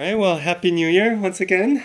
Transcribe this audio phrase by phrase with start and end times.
[0.00, 1.82] Right, well, Happy New Year once again.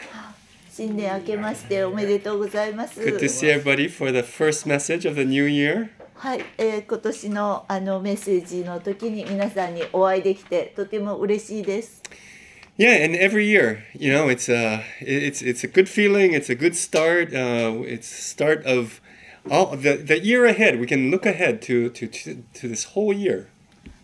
[0.71, 3.01] 新年明けましておめでとうございます。
[3.01, 5.89] Good to see everybody for the first message of the new year.
[6.13, 12.01] はい、えー今年のあのメッセージの時に皆さんにお会いできてとても嬉しいです。
[12.77, 16.31] Yeah, and every year, you know, it's a it's it's a good feeling.
[16.31, 17.33] It's a good start.
[17.33, 19.01] Uh, it's start of
[19.51, 20.79] all the the year ahead.
[20.79, 23.47] We can look ahead to to, to this whole year.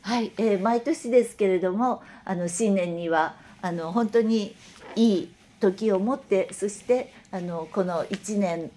[0.01, 4.55] はい、えー毎年ですけれども、あの新年にはあの本当に
[4.95, 8.71] いい時をもって、そしてあのこの一年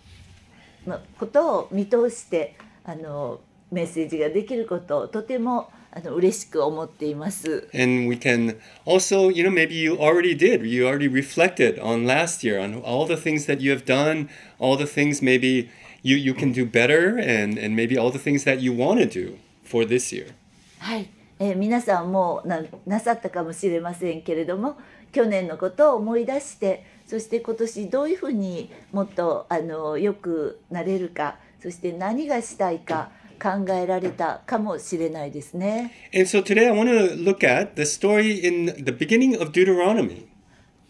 [0.86, 7.68] のことを見通してあのメッセージができることをとてもあの嬉しく思っています。
[7.72, 10.66] And we can also, you know, maybe you already did.
[10.66, 14.28] You already reflected on last year, on all the things that you have done,
[14.58, 15.70] all the things maybe
[16.02, 19.06] you, you can do better, and, and maybe all the things that you want to
[19.06, 20.34] do for this year.
[20.80, 22.42] はい、え、皆さんも
[22.86, 24.76] な,さったかもしれませんけれども
[25.12, 33.10] 去年のことを思い出してそして今年どういうふうにもっとあのよくなれるかそして何がしたいか
[33.42, 35.92] 考えられたかもしれないですね。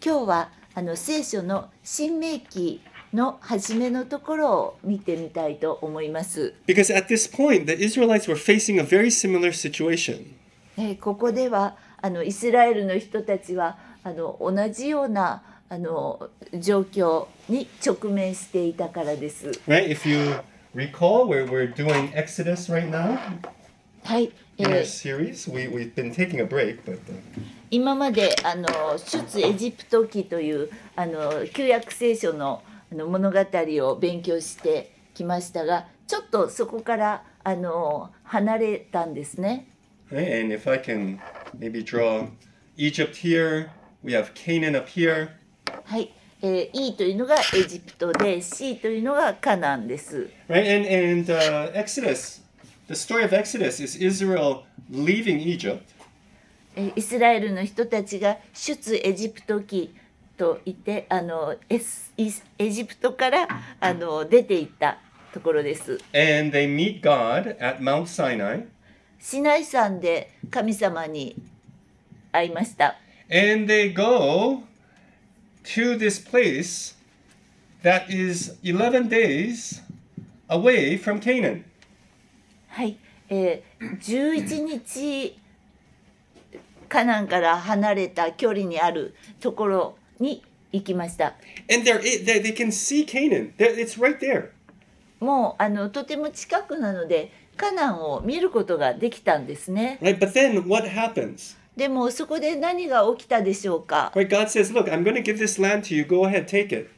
[0.03, 2.81] 今日はあの聖書の「新明記」
[3.13, 6.53] の初めのところを見てみたいと思います。
[10.77, 19.47] えーここではあのイスラエルの人たちはあの同じようなあの状況に直面していたからです。
[19.67, 19.87] Right?
[19.87, 20.35] If you
[20.75, 23.17] recall, we're, we're doing Exodus right now
[24.03, 25.51] はい、え in our ー series.
[25.51, 26.99] We, we've been taking a break, but.
[26.99, 27.19] Uh,
[27.71, 39.67] 今まであの出エジプト記というあの旧約聖書のあの物語を勉強してきましたが、ちょっとそこからあの離れたんですね。
[40.11, 41.19] Right, and if I can
[41.57, 42.27] maybe draw
[42.77, 43.71] Egypt here,
[44.03, 45.29] we have Canaan up here,
[45.85, 50.29] はい、えー E というのがエジプトで C というのがカナンです。
[50.47, 50.63] right?
[50.63, 52.41] And and uh, Exodus,
[52.87, 55.81] the story of Exodus is Israel leaving Egypt,
[56.75, 59.91] えーイスラエルの人たちが出エジプト記
[60.37, 63.47] といってあのエスイスエジプトから
[63.79, 64.99] あの出ていった
[65.33, 65.99] ところです。
[66.13, 68.65] and they meet God at Mount Sinai,
[69.27, 71.35] シナイ山で神様に
[72.31, 72.95] 会いました。
[73.27, 74.61] and they go
[75.63, 76.93] to this place
[77.81, 79.81] that is 11 days
[80.47, 81.63] away from Canaan.
[82.67, 85.39] はい、えー、11日
[86.87, 91.33] カナンから離れた距離にあるところに行きました。
[91.73, 93.55] And they're, they, they can see Canaan.
[93.57, 94.51] It's right there.
[95.19, 99.99] もうあのとても近くなのでカナンを見ることができたんですね。
[100.01, 100.17] Right?
[100.17, 101.57] But then what happens?
[101.75, 104.27] でもそこで何が起きたでしょうか？Right?
[104.29, 106.05] God says, Look, I'm going to give this land to you.
[106.05, 106.89] Go ahead, take it.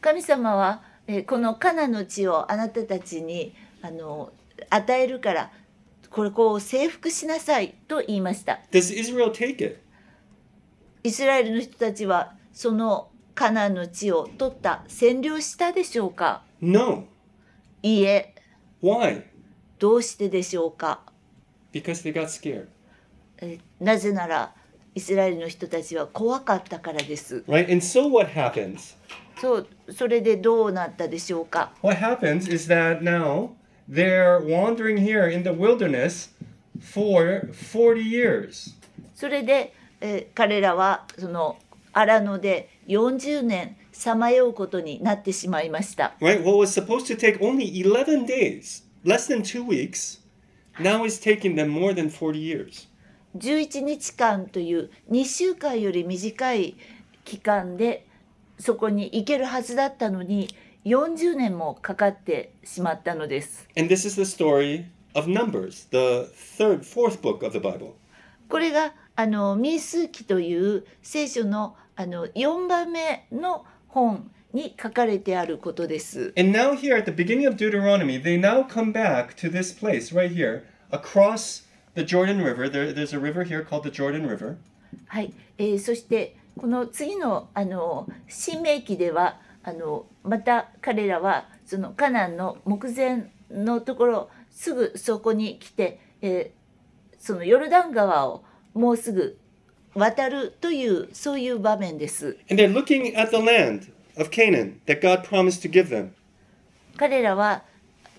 [0.00, 4.30] 神様は、えーこのカナンの地をあなたたちにあの
[4.70, 5.50] 与えるから
[6.10, 8.60] これこう征服しなさいと言いました。
[8.70, 9.78] Does Israel take it?
[11.04, 17.04] イスラエルの人たちはそのカナンの地を取った占領したでしょうか？No.
[17.82, 18.34] いいえ
[18.82, 19.22] Why?
[19.78, 21.00] どうしてでしょうか
[21.72, 22.66] Because they got scared.
[23.40, 24.52] えなぜなら
[24.94, 27.44] イスラエルの人たちは怖かったからです。
[27.46, 27.70] Right?
[27.70, 28.96] And so what happens?
[29.40, 33.50] そうそれでどうなったでしょうか What happens is that now
[33.88, 36.30] they're wandering here in the wilderness
[36.80, 38.74] for 40 years.
[39.14, 41.58] それで、えー彼らはその
[41.92, 46.14] 荒野で40年さまようことになってしまいました。
[46.20, 46.42] Right?
[46.42, 50.18] What was supposed to take only 11 days, less than two weeks,
[50.78, 52.88] now is taking them more than 40 years.
[53.36, 56.76] 11日間という2週間より短い
[57.24, 58.06] 期間で
[58.58, 60.48] そこに行けるはずだったのに
[60.84, 63.66] 40年もかかってしまったのです。
[63.78, 67.92] And this is the story of Numbers, the third, fourth book of the Bible.
[68.48, 76.32] これがあの民数記という聖書のあの4番目の本に書かれてあることです。
[76.38, 80.30] And now, here at the beginning of Deuteronomy, they now come back to this place right
[80.30, 81.64] here, across
[81.94, 82.68] the Jordan River.
[82.68, 84.56] There, there's a river here called the Jordan River.
[85.06, 96.58] はい、えーそしてこの次のあの新明記ではあのまた彼らはそのカナンの目前のところすぐそこに来て、えー
[97.20, 99.38] そのヨルダン川をもうすぐ
[99.94, 102.38] 渡るというそういう場面です。
[102.48, 106.10] And they're looking at the land of Canaan that God promised to give them.
[106.96, 107.62] 彼らは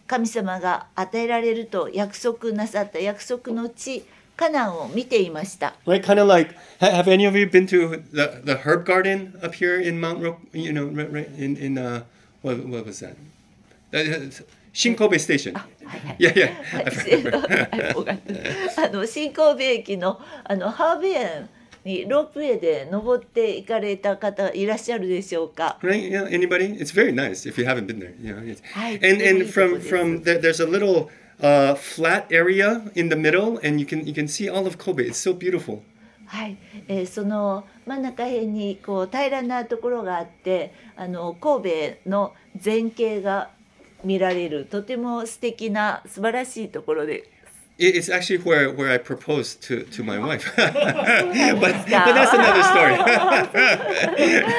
[0.07, 4.03] 神様が与えられると約束なさった約束の地
[4.35, 5.75] カナンを見ていました。
[5.85, 9.53] Right, kind of like ha- have any of you been to the, the herb garden up
[9.53, 12.03] here in Mount Ro- you know right, in in uh
[12.41, 13.15] what what was that?
[13.93, 14.29] Uh,
[14.73, 15.53] Shinkobe Station.
[15.55, 15.67] は
[15.97, 16.33] いはい.
[16.85, 21.49] 私あの新神戸駅のあのハーブ園
[21.89, 25.77] にロープウェイで登って行かれた方いらっしゃるでしょうか。
[25.81, 26.09] Right?
[26.09, 26.27] Yeah.
[26.27, 26.77] Anybody?
[26.79, 28.13] It's very nice if you haven't been there.
[28.21, 28.43] You know.
[28.43, 31.09] It's, Hi, and and very from good, from there, there's a little
[31.41, 35.03] uh, flat area in the middle, and you can you can see all of Kobe.
[35.03, 35.81] It's so beautiful.
[36.27, 36.57] はい、
[36.87, 43.49] えーその真ん中辺にこう平らなところがあってあの神戸の全景が
[44.03, 47.31] 見られるとても素敵な素晴らしいところで
[47.78, 50.44] It's actually where, where I proposed to, to my wife.
[50.54, 52.94] but, そうなんです but か that's another story.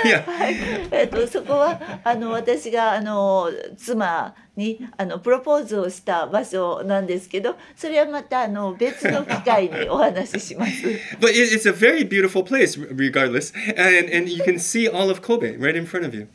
[0.04, 0.90] yeah.
[0.92, 10.72] えっとそこはあの私があの妻にあのプロポーズをした場所なんですけどそれはまたあの別の機会にお話しします。
[11.20, 13.54] But it, it's a very beautiful place, r- regardless.
[13.78, 16.28] And, and you can see all of Kobe right in front of you.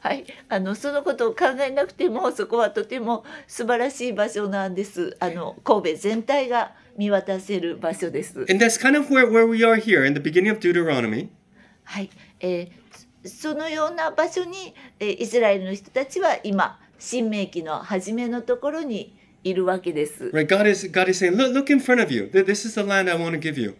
[0.00, 5.16] はい、あのそのことを考えなくてもそこはとても素晴らしい場所なんです。
[5.20, 8.40] あの神戸全体が見渡せる場所です。
[8.48, 11.28] And that's kind of where, where we are here in the beginning of Deuteronomy.
[11.84, 12.10] はい、
[12.40, 12.70] えー
[13.22, 19.14] そそのような場所に、えーイスラエルの人たちは今新明記の初めのところに
[19.44, 20.30] いるわけです。
[20.32, 20.46] Right?
[20.46, 22.28] God is, God is saying, look, look in front of you.
[22.28, 23.76] Th- This is the land I want to give you.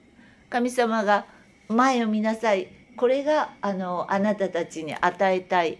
[0.51, 1.25] 神様が
[1.69, 2.69] 前を見なさい。
[2.97, 5.79] これがあのあなたたちに与えたい、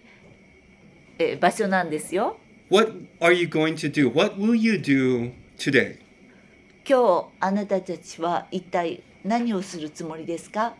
[1.21, 2.37] えー場所なんですよ。
[2.69, 4.11] What are you going to do?
[4.11, 5.97] What will you do today?
[6.87, 10.73] 今日あなたたちは一体何をするつもりですか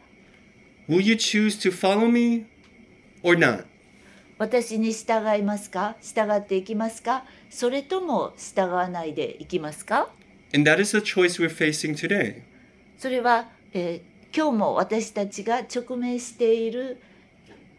[0.90, 2.46] Will you choose to follow me
[3.22, 3.66] or not?
[4.40, 10.10] 私に従いますか従っていきますかそれとも従わないでいきますか
[10.56, 12.42] And that is the choice we're facing today.
[12.98, 17.02] それは、えー今日も私たちが直面している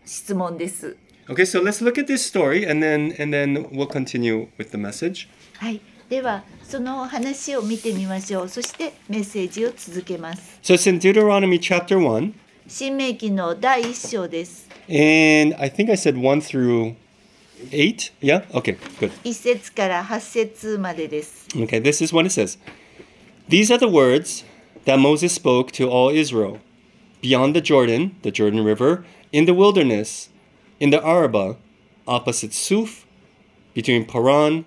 [0.05, 0.99] 質問です。
[1.30, 5.28] Okay, so let's look at this story and then and then we'll continue with the message.
[5.58, 8.50] はい、ではその話を見てみましょう。
[8.50, 10.60] そしてメッセージを続けます。
[10.64, 12.34] So it's in Deuteronomy chapter 1,
[12.68, 14.68] 新明記の第一章です。
[14.90, 16.96] and I think I said 1 through
[17.72, 18.12] 8.
[18.22, 18.46] Yeah?
[18.54, 19.12] Okay, good.
[19.24, 21.48] 一節から八節までです。
[21.56, 22.58] Okay, this is what it says.
[23.50, 24.46] These are the words
[24.86, 26.60] that Moses spoke to all Israel
[27.22, 30.30] beyond the Jordan, the Jordan River, in the wilderness,
[30.83, 31.55] in the Arabah,
[32.09, 33.07] opposite Suf,
[33.73, 34.65] between Paran,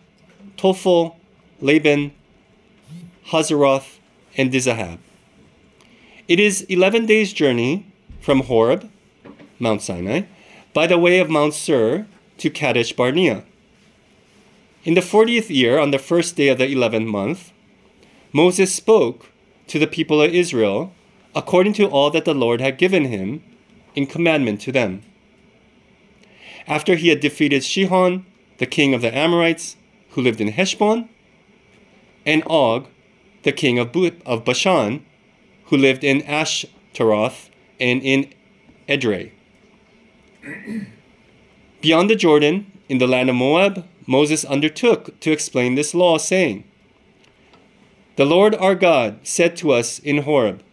[0.56, 1.18] Tophel,
[1.60, 2.14] Laban,
[3.32, 3.98] Hazeroth,
[4.38, 5.00] and Dizahab.
[6.30, 7.86] It is 11 days' journey
[8.22, 8.90] from Horeb,
[9.60, 10.22] Mount Sinai,
[10.74, 12.08] by the way of Mount Sur
[12.38, 13.44] to Kadesh Barnea.
[14.86, 17.52] In the fortieth year, on the first day of the eleventh month,
[18.32, 19.34] Moses spoke
[19.68, 20.94] to the people of Israel
[21.36, 23.44] according to all that the Lord had given him
[23.96, 25.04] in commandment to them.
[26.68, 28.26] After he had defeated Shihon,
[28.58, 29.76] the king of the Amorites,
[30.12, 31.10] who lived in Heshbon,
[32.26, 32.88] and Og,
[33.44, 33.96] the king of,
[34.26, 35.06] of Bashan,
[35.66, 38.34] who lived in Ashtaroth and in
[38.88, 39.32] Edrei.
[41.82, 46.64] Beyond the Jordan, in the land of Moab, Moses undertook to explain this law, saying,
[48.16, 50.64] The Lord our God said to us in Horeb,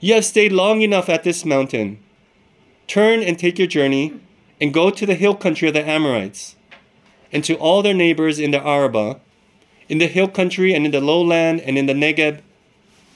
[0.00, 1.98] You have stayed long enough at this mountain.
[2.86, 4.20] Turn and take your journey,
[4.60, 6.56] and go to the hill country of the Amorites,
[7.32, 9.18] and to all their neighbors in the Arabah,
[9.88, 12.40] in the hill country and in the lowland and in the Negeb,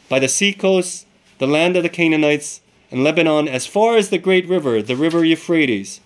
[0.08, 1.06] by the sea coast,
[1.38, 5.24] the land of the Canaanites, and Lebanon, as far as the great river, the river
[5.24, 6.00] Euphrates.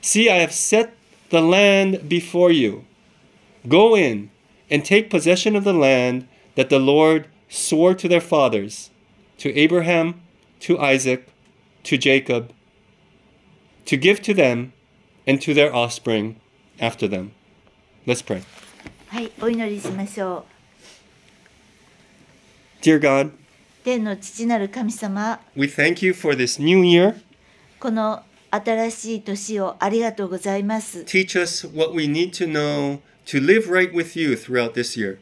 [0.00, 0.94] See, I have set
[1.30, 2.84] the land before you.
[3.66, 4.30] Go in
[4.70, 8.90] and take possession of the land that the Lord swore to their fathers,
[9.38, 10.20] to Abraham,
[10.60, 11.28] to Isaac,
[11.84, 12.52] to Jacob,
[13.85, 14.73] to give to them
[15.25, 16.35] and to their offspring
[16.79, 17.31] after them.
[18.05, 18.43] Let's pray.
[19.07, 20.45] はい、お祈りしましょ
[22.81, 23.31] Dear God, う。
[23.83, 27.15] 天の父なる神様、 we thank you for this new year.
[27.79, 31.01] この新しい年をありがとうございます。
[31.01, 35.17] Teach us what we need to know to live right with you throughout this year.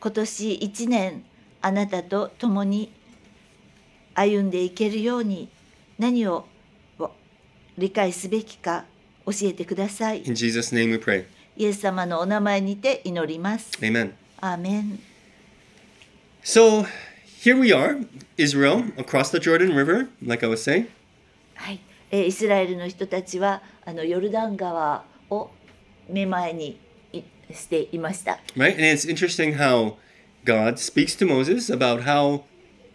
[0.00, 1.24] 今年一年
[1.60, 2.92] あなたと共に
[4.14, 5.48] 歩んでいけるように
[5.98, 6.44] 何をわ
[7.78, 8.84] 理解すべきか
[9.26, 10.22] 教えてください。
[10.26, 11.24] In Jesus' name we pray.
[11.56, 13.70] イエス様のお名前にて祈ります。
[13.80, 14.12] Amen.
[14.40, 14.98] アーメン。
[16.42, 16.84] So
[17.42, 20.88] here we are, Israel, across the Jordan River, like I was saying.
[21.54, 25.50] はい、えーイスラエルの人たちはあのヨルダン川を
[26.08, 26.78] 目前に
[27.12, 28.40] いしていました。
[28.56, 28.72] right?
[28.72, 29.96] And it's interesting how
[30.44, 32.42] God speaks to Moses about how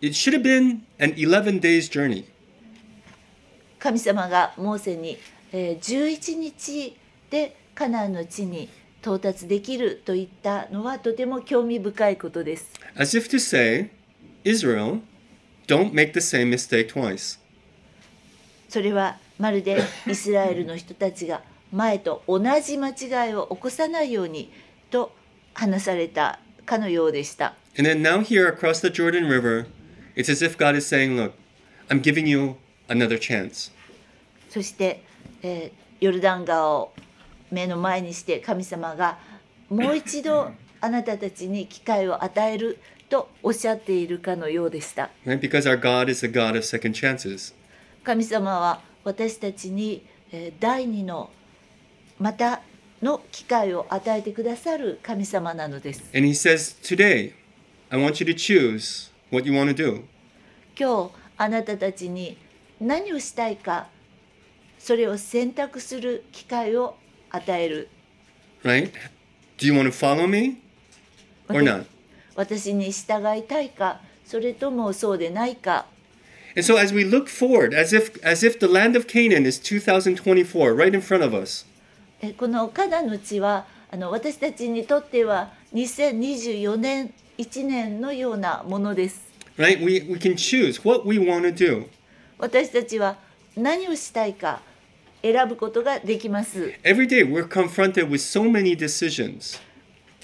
[0.01, 2.25] it should have been an 11 days journey.
[3.82, 5.18] 神様がモーセに、
[5.52, 6.96] えー11日
[7.30, 8.68] でカナンの地に
[9.00, 12.72] 到達できるといったのはとても興味深いことです。
[12.94, 13.90] As if to say,
[14.44, 15.00] Israel,
[15.66, 17.40] don't make the same mistake twice.
[18.68, 24.52] それはまるでイスラエルの人たちが前と同じ間違いを起こさないように
[24.92, 25.12] と
[25.54, 27.56] 話されたかのようでした。
[27.76, 29.66] And then now here across the Jordan River,
[30.14, 31.32] it's as if God is saying, look,
[31.88, 32.54] I'm giving you
[32.88, 33.72] another chance.
[34.48, 35.02] そして、
[35.42, 36.92] えー、ヨルダン川を
[37.50, 39.18] 目の前にして神様が
[39.68, 45.10] もう一度 あなたたちに機会を与えるとおっしゃっているかのようでした。
[48.02, 51.30] 神様は私たちに、えー、第二の
[52.18, 52.62] また
[53.00, 56.02] の機会を与えてくださる神様なのです。
[60.78, 62.36] 今日あなたたちに
[62.82, 63.86] 何をしたいか
[64.78, 66.96] それを選択する機会を
[67.30, 67.88] 与える
[68.64, 68.90] Right?
[69.58, 70.60] Do you want to follow me
[71.48, 71.84] or not?
[72.34, 75.86] 私に従いたいかそれともそうでないか
[76.54, 79.58] And so as we look forward, as if as if the land of Canaan is
[79.58, 81.64] 2024 right in front of us,
[82.20, 89.22] えこのカナンの地はあの私たちにとっては2024年1年のようなものです
[89.56, 89.78] right?
[89.82, 91.86] We we can choose what we want to do.
[92.42, 93.16] 私たちは
[93.56, 94.60] 何をしたいか
[95.22, 99.60] 選ぶことができます Every day we're confronted with so many decisions.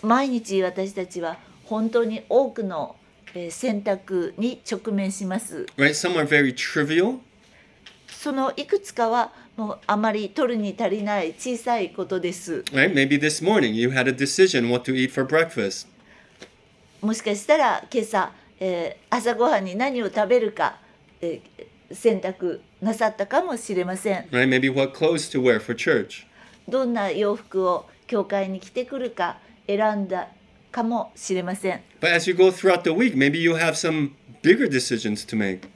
[0.02, 2.96] 毎日私たちは本当に多くの
[3.34, 5.90] えー選択に直面します Right?
[5.90, 7.18] Some are very trivial,
[8.08, 12.64] そのいくつかはもうあまり取るに足りない小さいことです。
[12.72, 12.92] right?
[12.92, 15.86] Maybe this morning you had a decision what to eat for breakfast.
[17.00, 20.78] もしかしたら今朝、えー朝ごはんに何を食べるか、
[21.20, 24.24] えー選択なさったかもしれません。
[24.30, 24.48] Right?
[24.48, 26.26] Maybe what clothes to wear for church.
[26.68, 30.28] どんな洋服を教会に着てくるか選んだ
[30.70, 31.80] かもしれません。
[32.00, 35.68] But as you go throughout the week, maybe you have some bigger decisions to make.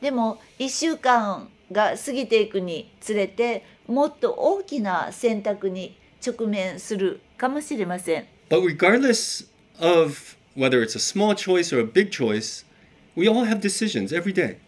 [0.00, 8.26] でも1週間が過ぎていくにつれてもっと大きな選択に直面するかもしれません。
[8.50, 12.64] But regardless of whether it's a small choice or a big choice,
[13.16, 14.58] we all have decisions every day.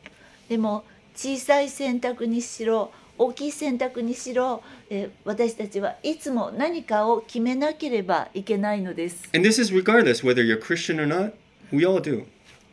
[0.49, 0.85] でも
[1.15, 9.29] 小さい選択にしろ大きい選択にしろ、えー私たちはいつも何かを決めなければいけないのです。
[9.35, 11.33] And this is regardless whether you're Christian or not.
[11.73, 12.25] We all do.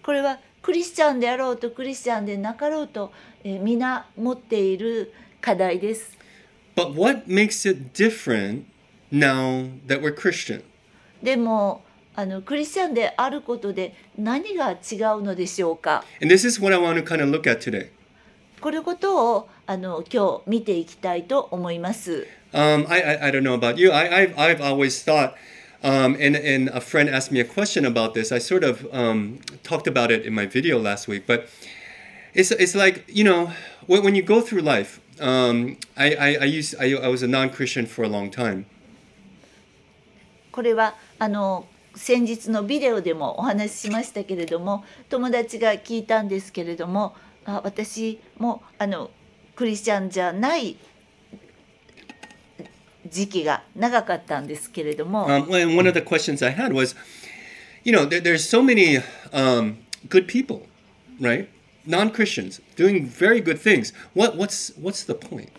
[0.03, 3.11] これはクリスチャンであろうとクリスチャンでなかろうと、
[3.43, 6.17] えー皆持っている課題です。
[6.75, 8.63] But what makes it different
[9.11, 10.63] now that we're Christian?
[11.21, 11.83] でも
[12.15, 14.77] あのクリスチャンであることで何が違う
[15.23, 17.89] のでしょうか And this is what I want to kind of look at today.
[18.61, 22.27] これことをあの今日見ていきたいと思います。
[22.53, 23.91] Um, I, I, I don't know about you.
[23.91, 25.33] I, I've, I've always thought,
[25.83, 28.31] um, and, and a friend asked me a question about this.
[28.31, 31.49] I sort of um, talked about it in my video last week, but
[32.33, 33.51] it's, it's like, you know,
[33.87, 37.27] when, when you go through life, um, I, I, I, used, I, I was a
[37.27, 38.65] non Christian for a long time.
[40.51, 49.11] これはあの先日のビデオでもお話ししましたけれども友達が聞いたんですけれどもあ私もあの
[49.55, 50.77] クリスチャンじゃない
[53.07, 56.95] 時期が長かったんですけれども、Um, one of the questions I had was,
[57.83, 58.99] you know, there, there's so many
[59.31, 59.77] um,
[60.09, 60.65] good people,
[61.19, 61.47] right?
[61.85, 63.93] Non Christians doing very good things.
[64.15, 65.49] What, what's, what's the point?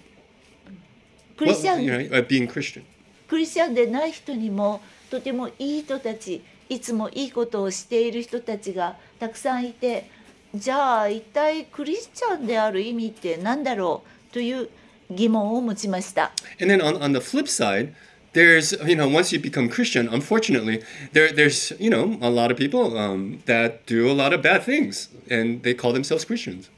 [1.37, 2.83] クリスチャ What, ン you know, being Christian?
[3.29, 4.81] クリスチャンでない人にも
[5.15, 10.11] とてもいい人たちいつもいいことをしている人たちがたくさんいて
[10.53, 14.69] じゃあ一体クリスチャンである意味って何だろうという
[15.09, 16.33] 疑問を持ちました。
[16.61, 17.93] And then on, on the flip side,
[18.33, 22.57] there's, you know, once you become Christian, unfortunately, there, there's, you know, a lot of
[22.57, 26.71] people um, that do a lot of bad things and they call themselves Christians.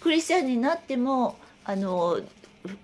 [0.00, 2.18] クリスチャンになってもあの
[2.66, 2.78] ふ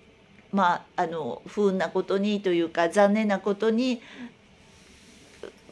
[0.52, 4.00] まああの不運なことにというか残念なことに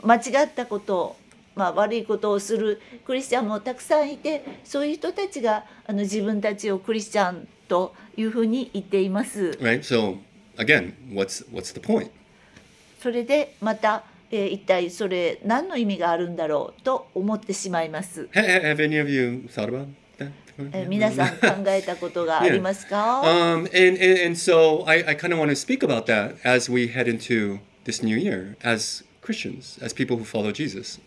[0.02, 1.16] 間違ったこと、
[1.54, 9.58] まあ、悪いことをするクリスチャンもたくさんいてそういう人たちがあの自分たちをクリスチャンというふうに言っています。
[9.60, 9.80] Right?
[9.80, 10.18] So,
[10.56, 12.10] again, what's, what's the point?
[13.00, 18.28] それでまた、えー、一体それ何の意味があるんだろうと思ってしまいます。
[18.32, 19.86] Have any of you thought about
[20.18, 20.30] that?
[20.88, 23.26] 皆さん考えたことがありますか？Yeah.
[23.36, 25.04] Um, and, and, and so I,
[29.25, 30.99] Christians, as people who follow Jesus.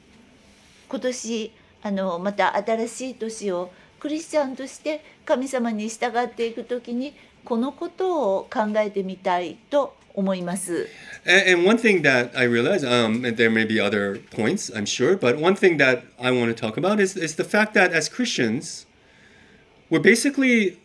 [0.88, 10.88] 今年あのまた新しい年をクリスチャンとして神様に従っていく時にこのことを考えてみたいと思います。
[11.26, 14.86] And, and one thing that I realize, um, and there may be other points, I'm
[14.86, 17.92] sure, but one thing that I want to talk about is, is the fact that
[17.92, 18.86] as Christians,
[19.90, 20.78] we're basically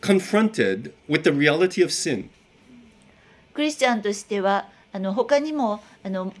[0.00, 2.30] confronted with the reality of sin.
[3.52, 6.32] クリスチャンとしてはあの他にもあの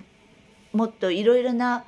[0.73, 1.83] もっといろいろな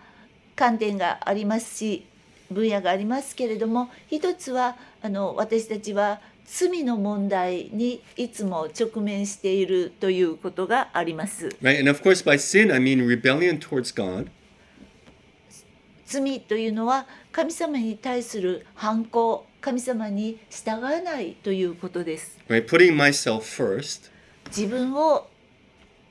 [0.55, 2.05] 観点がありますし
[2.51, 11.47] 分野がありますけれども一つはあの私たちは罪の問題にいつも直面しているということがあります。
[11.61, 11.79] Right?
[11.79, 14.27] And of course, by sin, I mean rebellion towards God.
[16.05, 22.37] 罪というのは神様に対する反抗神様に従わないということです。
[22.49, 22.65] Right?
[22.67, 24.11] Putting myself first.
[24.47, 25.30] 自分を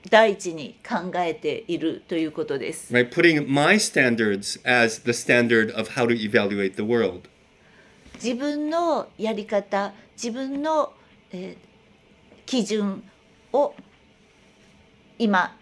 [0.09, 2.93] 第一に考えているということです。
[2.93, 3.11] Right?
[3.11, 7.29] Putting my standards as the standard of how to evaluate the world.
[8.15, 10.93] 自分のやり方自分の、
[11.33, 11.71] えー
[12.51, 13.05] 基準
[13.53, 13.77] を
[15.21, 15.57] 今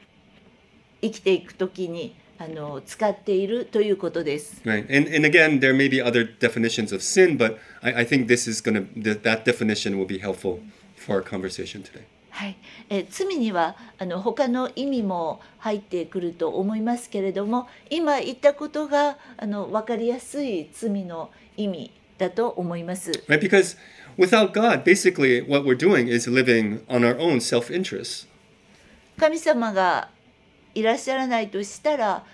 [1.02, 4.62] 生きていくときにあの使っているということです。
[4.64, 4.87] Right.
[4.88, 8.49] And, and again, there may be other definitions of sin, but I, I think this
[8.49, 10.61] is th- that definition will be helpful
[10.97, 12.07] for our conversation today.
[12.38, 12.57] はい、
[12.88, 23.11] えー罪にはあの他の意味も入ってくると思いますけれども今言ったことがあの分かりやすい罪の意味だと思います。
[23.26, 23.40] Right?
[23.40, 23.76] Because
[24.16, 28.28] without God, basically what we're doing is living on our own self interest.
[29.18, 30.09] 神様が
[30.76, 32.25] いらっしゃらないとしたら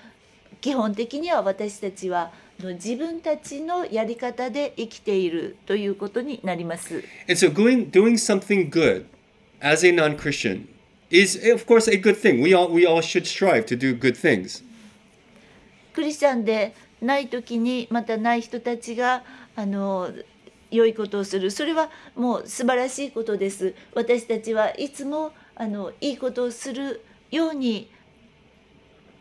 [0.60, 2.30] 基本的には私たちは
[2.60, 7.02] 自分たちのやり方で生きているということになります。
[7.26, 9.06] And so doing, doing something good
[9.64, 10.68] as a non Christian
[11.10, 12.40] is, of course, a good thing.
[12.40, 14.62] We all, we all should strive to do good things.
[15.94, 19.22] クリスチャンでない時にまたない人たちが
[19.56, 20.10] あの
[20.70, 27.88] 良いことをするそれはもう素晴らしいことです私たちはいつもあのいいことをするように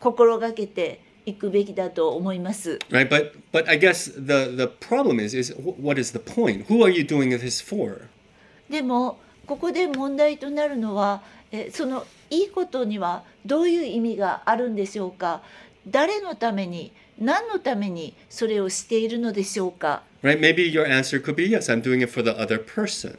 [0.00, 2.78] 心がけていくべきだと思います。
[2.90, 3.08] Right?
[3.08, 6.66] But, but I guess the, the problem is, is wh- what is the point?
[6.66, 8.08] Who are you doing this for?
[8.68, 15.42] でもここで問題となるのはえそのいいことにはどういう意味があるんでしょうか？
[15.88, 20.40] 誰のために何のためにそれをしているのでしょうか？Right?
[20.40, 23.18] Maybe your answer could be yes, I'm doing it for the other person.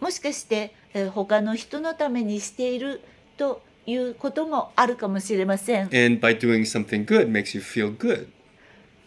[0.00, 3.02] もしかしてえ他の人のためにしている
[3.36, 8.28] ということもあるかもしれません And by doing something good makes you feel good.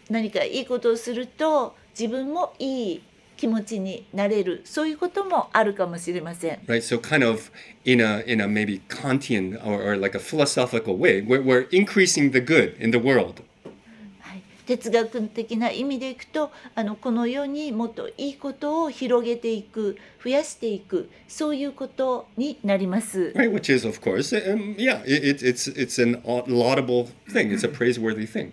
[0.08, 3.02] 何かいいことをすると自分もいい
[3.36, 6.82] 気持ちになれるそういうこともあるかもしれません Right?
[6.82, 7.50] So kind of
[7.84, 12.32] in a in a maybe Kantian or, or like a philosophical way, we're, we're increasing
[12.32, 13.42] the good in the world.
[14.20, 23.32] はい、哲学的な意味でいくとあのこの世にもっといいことを広げていく増やしていくそういうことになります。
[23.34, 23.52] Right?
[23.52, 27.52] Which is of course, um, yeah, it, it's it's an laudable thing.
[27.52, 28.52] It's a praiseworthy thing.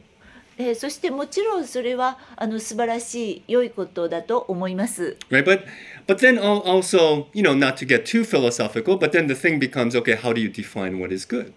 [0.62, 5.18] えーそしてもちろんそれはあの素晴らしい良いことだと思います。
[5.32, 5.44] Right?
[5.44, 5.62] But
[6.08, 9.58] but then al- also, you know, not to get too philosophical, but then the thing
[9.60, 11.52] becomes okay, how do you define what is good?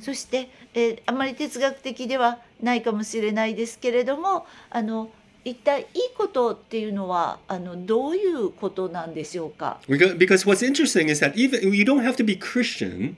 [0.00, 5.08] そして、えーあまり哲学的ではないかもしれないですけれどもあの
[5.44, 13.16] 一体いいことっていうのはあのどういうことなんでしょうか because what's interesting is that even you don't have to be Christian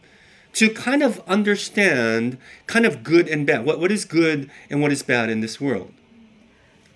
[0.56, 3.66] to kind of understand kind of good and bad.
[3.66, 5.92] What, what is good and what is bad in this world.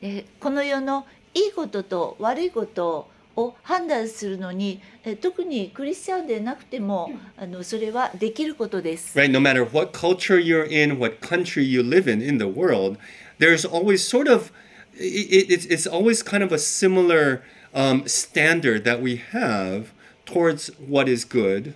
[0.01, 9.17] えーこの世のいいことと悪いことを判断するのに、えー特にクリスチャンでなくてもあのそれはできることです。
[9.17, 9.31] Right?
[9.31, 12.97] No matter what culture you're in, what country you live in in the world,
[13.39, 14.51] there's always sort of
[14.97, 19.91] it, it, it's, it's always kind of a similar um, standard that we have
[20.25, 21.75] towards what is good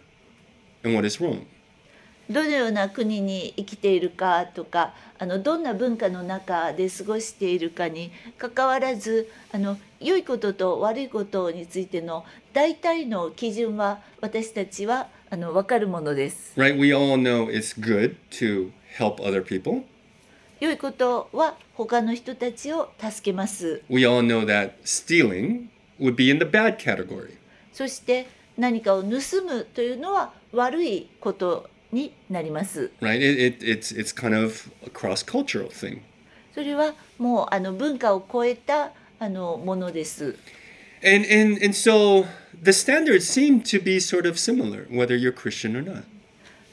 [0.83, 1.45] and what is wrong.
[2.30, 16.52] どのような国に生きているかとかあのどんな文化の中で過ごしているかにかかわらずあの良いことと悪いことについての大体の基準は私たちはあの分かるものです。
[16.56, 16.78] Right?
[16.78, 19.82] We all know it's good to help other people.
[20.60, 23.82] 良いことは他の人たちを助けます。
[23.90, 25.66] We all know that stealing
[26.00, 27.36] would be in the bad category.
[27.72, 32.90] そして何かを盗むというのは悪いことになります。
[33.00, 33.16] Right?
[33.18, 36.00] It, it, it's, it's kind of a cross-cultural thing.
[36.54, 40.36] それはもうあの文化を超えたあのものです。
[41.02, 42.26] And, and, and so
[42.62, 46.02] the standards seem to be sort of similar, whether you're Christian or not.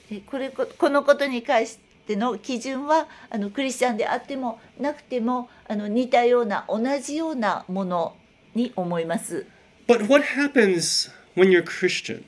[0.09, 8.15] でこれここのことに関しての基準はあのクリスチャンであってもなくてもあの似たような同じようなもの
[8.55, 9.45] に思います。
[9.87, 12.23] But what happens when you're Christian?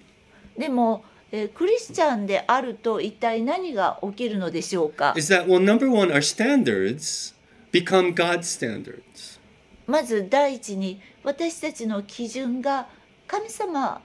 [0.58, 1.04] でも、
[1.36, 7.34] えークリスチャンであると一体何が起きるのでしょうか Is that, well, number one, our standards
[7.72, 9.40] become God's standards.
[9.88, 12.88] まず第一に私たちの基準が
[13.26, 14.00] 神様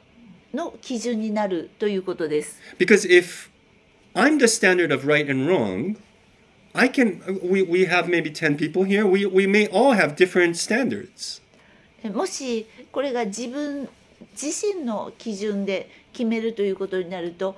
[0.54, 2.58] の基準になるということです。
[2.78, 3.50] Because if
[4.14, 5.98] I'm the standard of right and wrong,
[6.72, 10.56] I can, we, we have maybe 10 people here, we, we may all have different
[10.56, 11.42] standards.
[12.02, 13.86] えもしこれが自分
[14.40, 17.54] 自身の基準で決めるということになると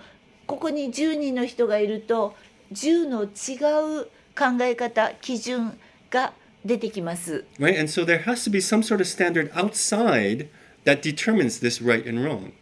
[0.46, 2.34] ここに10人の人がいると
[2.74, 4.04] 10の違う
[4.36, 5.78] 考え方基準
[6.10, 7.46] が出てきます。
[7.58, 7.80] Right?
[7.80, 10.48] And so there has to be some sort of standard outside
[10.84, 12.52] that determines this right and wrong.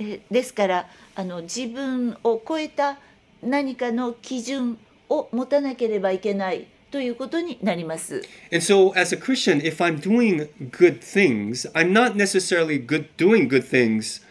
[0.00, 2.98] えですからあの自分を超えた
[3.40, 8.22] 何かの基準を持たなければいけないということになります。
[8.50, 13.62] And so, as a Christian, if I'm doing good things, I'm not necessarily good doing good
[13.62, 14.28] things.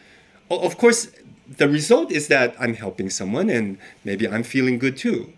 [0.49, 1.11] Of course,
[1.57, 5.29] the result is that I'm helping someone and maybe I'm feeling good too.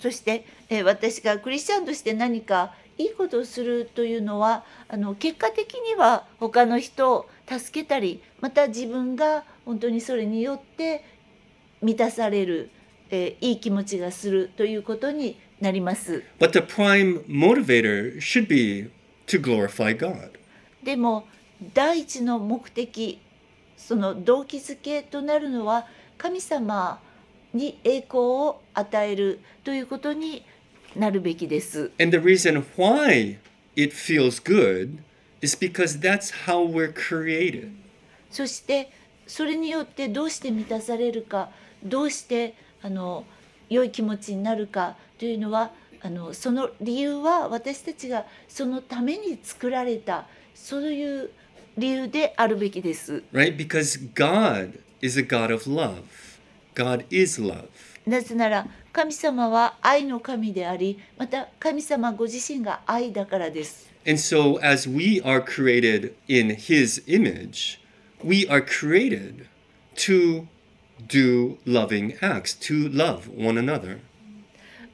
[0.00, 11.04] そして、えー私がクリスチャンとして何かいいことをするというのはあの結果的には他の人を助けたりまた自分が本当にそれによって
[11.80, 12.70] 満たされる、
[13.10, 16.22] えーいい気持ちがするということになります。
[16.38, 18.90] But the prime motivator should be
[19.26, 20.30] to glorify God.
[20.82, 21.26] でも
[21.74, 23.20] 第一の目的
[23.78, 25.86] その動機づけとなるのは
[26.18, 27.00] 神様
[27.54, 30.44] に栄光を与えるということに
[30.96, 31.92] なるべきです。
[31.98, 33.38] And the reason why
[33.76, 34.98] it feels good
[35.40, 37.70] is because that's how we're created.
[38.30, 38.90] そして
[39.26, 41.50] それによってどうして満たされるか
[41.82, 43.24] どうしてあの
[43.70, 51.30] 良い気持ちになるかというのはあのその理由は私たちがそのために作られたそういう
[51.78, 53.22] 理由であるべきです。
[53.32, 53.56] Right?
[53.56, 56.02] Because God is a God of love.
[56.74, 57.68] God is love.
[58.06, 63.88] なぜなら神様は愛の神でありまた神様ご自身が愛だからです。
[64.06, 67.78] And so, as we are created in His image,
[68.24, 69.46] we are created
[69.96, 70.46] to
[71.06, 73.98] do loving acts, to love one another.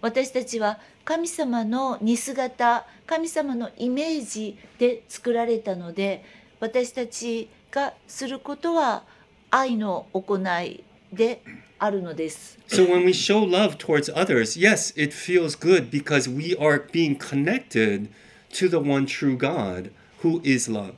[0.01, 6.25] 私たちは神様の似姿神様のイメージで作られたので
[6.61, 9.03] 私たちがすることは
[9.51, 11.43] 愛の行いで
[11.79, 12.59] あるのです。
[12.69, 18.09] So, when we show love towards others, yes, it feels good because we are being connected
[18.53, 19.90] to the one true God
[20.23, 20.95] who is love.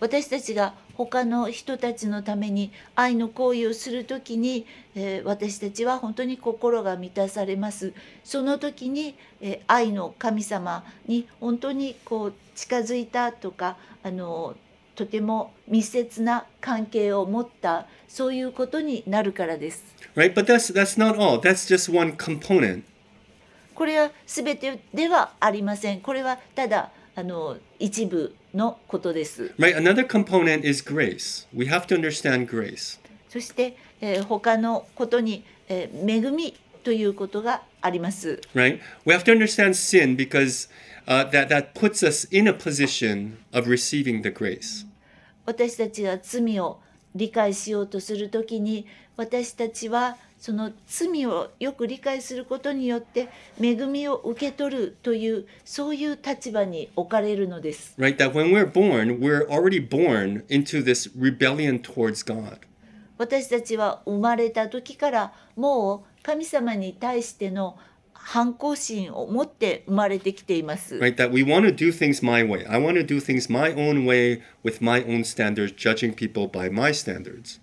[0.00, 7.92] 私たちが他の人たちのために愛の行為をする時に、えー私たちは本当に心が満たされます
[8.24, 14.54] その時に、えー愛の神様に本当にこう近づいたとかあの
[14.94, 20.34] とても密接な関係を持ったそういうことになるからです Right?
[20.34, 21.40] But that's that's not all.
[21.40, 22.82] That's just one component.
[23.74, 29.76] これは全てではありませんこれはただあの一部のことです Right?
[29.76, 31.46] Another component is grace.
[31.54, 32.98] We have to understand grace.
[33.28, 38.40] そして、えー他のことに、えー恵みということがあります。
[38.54, 38.80] right?
[39.04, 40.68] We have to understand sin because
[41.06, 44.86] uh, that, that puts us in a position of receiving the grace.
[45.46, 46.80] 私たちが罪を
[47.14, 53.28] 理解しようとするときに私たちはその罪をよく理解することによって
[53.60, 57.94] 恵みを受け取るというそういう立場に置かれるのです。
[57.96, 58.16] Right?
[58.16, 62.58] That when we're born, we're already born into this rebellion towards God.
[63.18, 67.78] 私たちは生まれた時からもう神様に対しての
[68.12, 70.96] 反抗心を持って生まれてきています。
[70.96, 71.14] Right?
[71.14, 72.68] That we want to do things my way.
[72.68, 76.68] I want to do things my own way with my own standards, judging people by
[76.68, 77.60] my standards.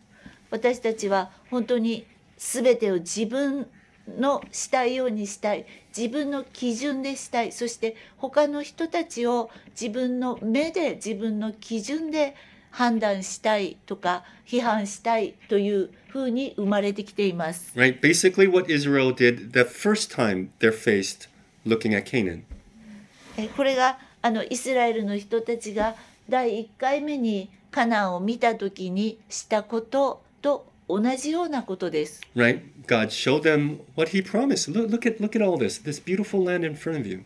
[0.50, 2.08] 私たちは本当に
[2.39, 3.67] 全てを自分
[4.17, 12.36] のしたいようにしたい自分の基準でしたいそして他の人たちを自分の目で自分の基準で
[12.71, 17.71] 判断したいとか批判したいというふうに生まれてきています。
[17.75, 17.99] Right?
[17.99, 21.30] Basically, what Israel did the first time they're faced
[21.65, 22.43] looking at Canaan.
[23.38, 25.95] えこれがあのイスラエルの人たちが
[26.30, 30.29] 第1回目にカナンを見た時にしたことと
[30.89, 32.19] 同じようなことです。
[32.36, 32.62] Right?
[32.88, 34.73] God showed them what He promised.
[34.73, 37.23] Look, look at look at all this, this beautiful land in front of you.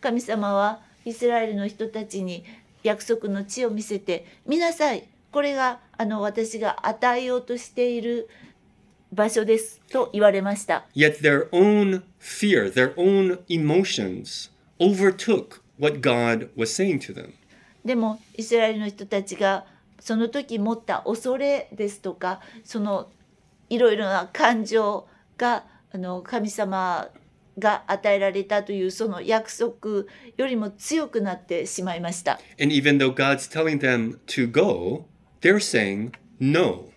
[0.00, 2.44] 神様はイスラエルの人たちに
[2.82, 8.28] 約束の地を見せて見なさいこれがあの私が与えようとしている
[9.12, 10.84] 場所ですと言われました。
[10.94, 17.32] Yet their own fear, their own emotions overtook what God was saying to them.
[17.84, 19.64] でもイスラエルの人たちが
[20.00, 23.08] その時持った恐れですとかその
[23.70, 25.06] いろいろな感情
[25.36, 27.08] があの神様
[27.58, 30.04] が与えられたというその約束
[30.36, 32.38] よりも強くなってしまいました。
[32.60, 35.06] And even though God's telling them to go,
[35.40, 36.90] they're saying no.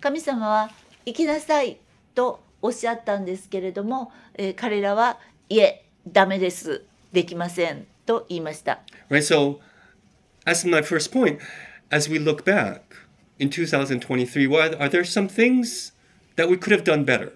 [0.00, 0.70] 神様は
[1.04, 1.80] 行きなさい
[2.14, 8.80] とおっしゃったんですけれども、えー彼らはいえダメですできませんと言いました。
[9.10, 9.22] Right?
[9.22, 9.58] So,
[10.46, 11.38] as my first point,
[11.89, 12.81] as we look back
[13.39, 15.91] in 2023, what, are there some things
[16.35, 17.33] that we could have done better?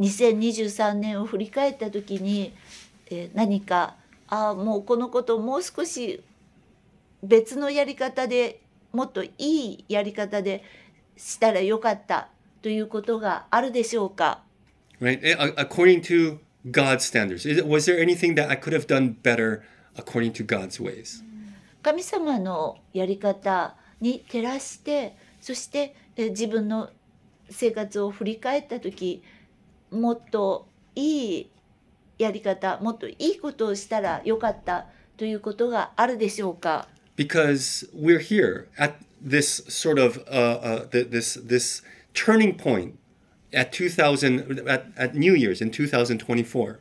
[0.00, 2.52] 2023年を振り返った時に、
[3.10, 3.94] えー何か
[4.28, 6.22] ああもうこのことをもう少し
[7.22, 8.60] 別のやり方で
[8.92, 10.64] もっといいやり方で
[11.16, 12.28] したらよかった
[12.62, 14.40] ということがあるでしょうか
[15.00, 15.20] Right?
[15.22, 16.38] A- According to
[16.70, 19.62] God's standards, is, was there anything that I could have done better
[19.96, 21.22] according to God's ways?
[21.87, 26.89] 神様のやり方に照らしてそしてえー自分の
[27.49, 29.23] 生活を振り返った時
[29.89, 31.49] もっといい
[32.19, 38.95] やり方もっといいことをしたらよかったということがあるでしょうか？Because we're here at
[39.25, 41.81] this sort of uh, uh, th- this this
[42.13, 42.95] turning point
[43.53, 46.79] at 2000 at, at New Year's in 2024.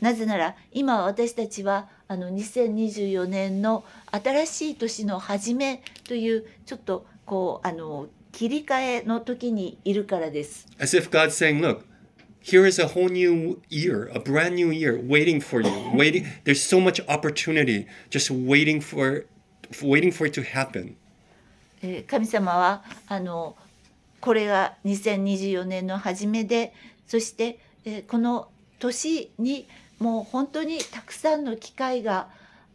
[0.00, 10.66] なぜなら今私たちはあの2024年の新しい年の初めというちょっとこうあの切り替えの時にいるからです。
[10.78, 11.80] As if God's saying, look,
[12.42, 15.70] here is a whole new year, a brand new year waiting for you.
[15.96, 19.26] Waiting there's so much opportunity just waiting for,
[19.82, 20.94] waiting for it to happen.
[21.82, 23.56] えー神様はあの
[24.20, 26.72] これが2024年の初めで
[27.06, 29.66] そして、えーこの年に
[29.98, 32.28] もう本当にたくさんの機会が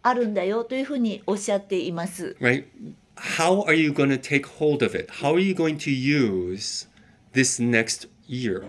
[0.03, 2.35] あるんだよというふうにおっしゃっています。
[2.41, 2.65] Right?
[3.15, 5.11] How are you going to take hold of it?
[5.21, 6.87] How are you going to use
[7.33, 8.63] this next year?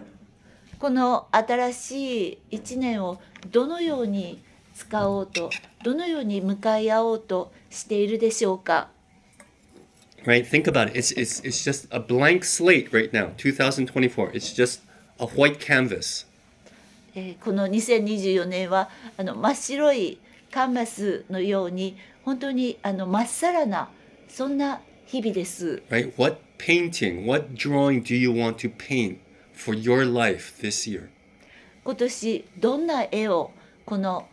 [0.78, 4.42] この新しい一年をどのように
[4.74, 5.50] 使おうと
[5.84, 8.88] どのように向かい合おうとしているでしょうか
[10.24, 10.44] Right?
[10.44, 10.96] Think about it.
[10.96, 14.30] It's, it's, it's just a blank slate right now, 2024.
[14.32, 14.82] It's just
[15.18, 16.26] a white canvas.
[17.14, 20.18] えーこの2024年はあの真っ白い
[20.51, 23.90] カンバスのように本当にあのまっさらな
[24.29, 25.83] そんな日々です。
[25.90, 26.12] Right?
[26.16, 29.18] What painting, what drawing do you want to paint
[29.55, 31.09] for your life this year?
[31.85, 33.51] 今年どんな絵を
[33.85, 34.29] この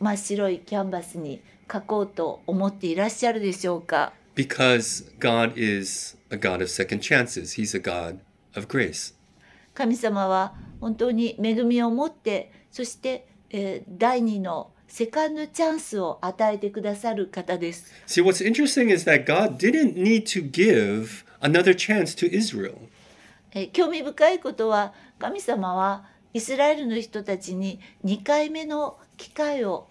[0.00, 7.60] 真っ白いキャンバスに描こうと思っていらっしゃるでしょうか Because God is a God of second chances.
[7.60, 8.18] He's a God
[8.56, 9.14] of grace.
[9.76, 17.92] 神様は本当に恵みを持ってそして、えー第二のセカンドチャンスを与えてくださる方です。
[18.06, 22.76] See, what's interesting is that God didn't need to give another chance to Israel.
[23.52, 29.88] えー興味深いことは神様はイスラエルの人たちに2回目の機会を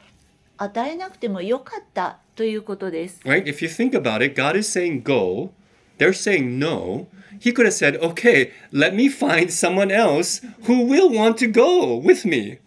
[0.57, 3.21] 与えなくてもよかったということです。
[3.23, 3.43] Right?
[3.43, 5.51] If you think about it, God is saying go,
[5.97, 7.07] they're saying no.
[7.39, 11.97] He could have said, okay, let me find someone else who will want to go
[11.97, 12.59] with me.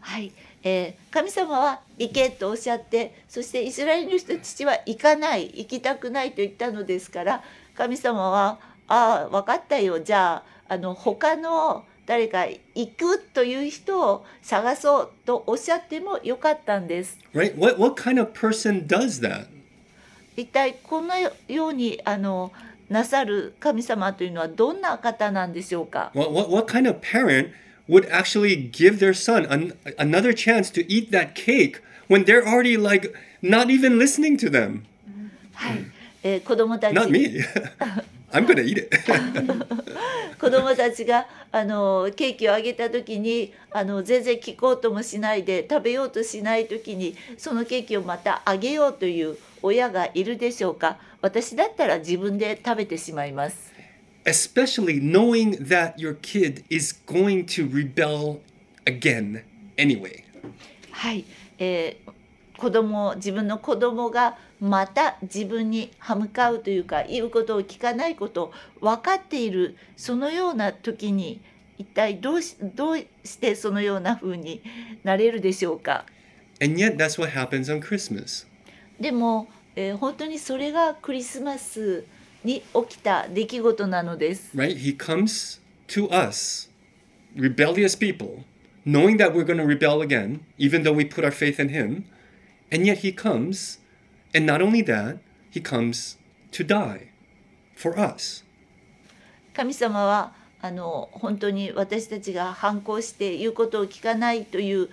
[0.00, 0.32] はい、
[0.62, 7.44] えー神様は行けとおっしゃってそしてイスラエルの人たちは行かない行きたくないと言ったのですから
[7.76, 8.58] 神様は
[8.88, 17.16] 「ああ分かったよじゃああの他の誰か行くという人を探そう」とおっしゃってもよかったんです。
[17.32, 17.56] Right?
[17.56, 19.46] What, what kind of person does that?
[20.36, 22.52] 一体このようにあの
[22.88, 27.50] なさる神様というのはどんな方なんでしょうか What, what, what kind of parent
[27.88, 32.76] would actually give their son an, another chance to eat that cake when they're already
[32.76, 34.84] like not even listening to them?
[35.54, 35.84] はい、
[36.22, 37.40] えー子供たち Not me.
[38.32, 38.90] I'm to eat it.
[40.40, 53.72] 子供たちがあのケーキをあげた時にあの全然聞こうともしないで食べようとしない時にそのケーキをまたあげようという親がいるでしょうか私だったら自分で食べてしまいます。
[54.26, 58.40] Especially knowing that your kid is going to rebel
[58.84, 59.42] again
[59.76, 60.22] anyway.
[60.90, 61.24] はい、
[61.58, 62.12] えー
[62.56, 71.40] 子供自分の子供がまた自分に歯向かうというか言うことを聞かないことを分かっているそのような時に
[71.78, 74.62] 一体どうしどうしてそのような風に
[75.02, 76.06] なれるでしょうか
[76.62, 78.46] And yet, that's what happens on Christmas.
[79.04, 82.06] でも、えー本当にそれがクリスマス
[82.42, 84.56] に起きた出来事なのです。
[84.56, 84.78] right?
[84.78, 86.70] He comes to us,
[87.36, 88.44] rebellious people,
[88.86, 92.06] knowing that we're going to rebel again, even though we put our faith in Him.
[92.72, 93.78] And yet He comes,
[94.34, 95.18] and not only that,
[95.50, 96.16] He comes
[96.52, 97.08] to die
[97.76, 98.42] for us.
[99.52, 104.88] 神様はあの本当に私たちが反抗して言うことを聞かないという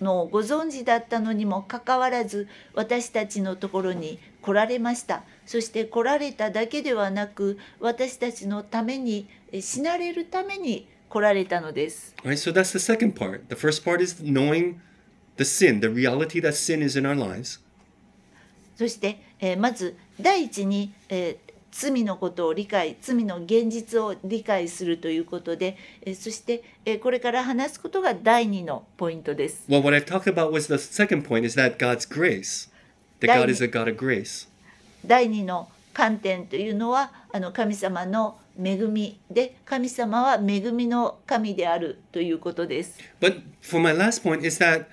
[0.00, 12.32] のをご存知だったのにもかかわらず私たちのところに来られましたそして来られただけではなく私たちのためにえ死なれるために来られたのです Right?
[12.32, 13.48] So that's the second part.
[13.48, 14.76] The first part is knowing
[15.36, 17.60] the sin, the reality that sin is in our lives.
[18.76, 21.47] そして、えーまず第一に、えー
[21.78, 29.64] 罪のことを理解罪の現実を理解するということで、えーそして、えーこれから話すことが第二のポイントです。
[29.68, 32.68] Well, what I've talked about was the second point is that God's grace.
[33.20, 34.48] That God is a God of grace.
[35.06, 42.98] 第二の観点というのはあの神様の恵みで神様は恵みの神であるということです。
[43.20, 44.86] But for my last point is that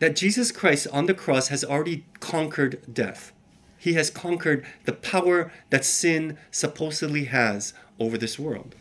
[0.00, 3.34] that Jesus Christ on the cross has already conquered death.
[3.82, 8.76] He has conquered the power that sin supposedly has over this world.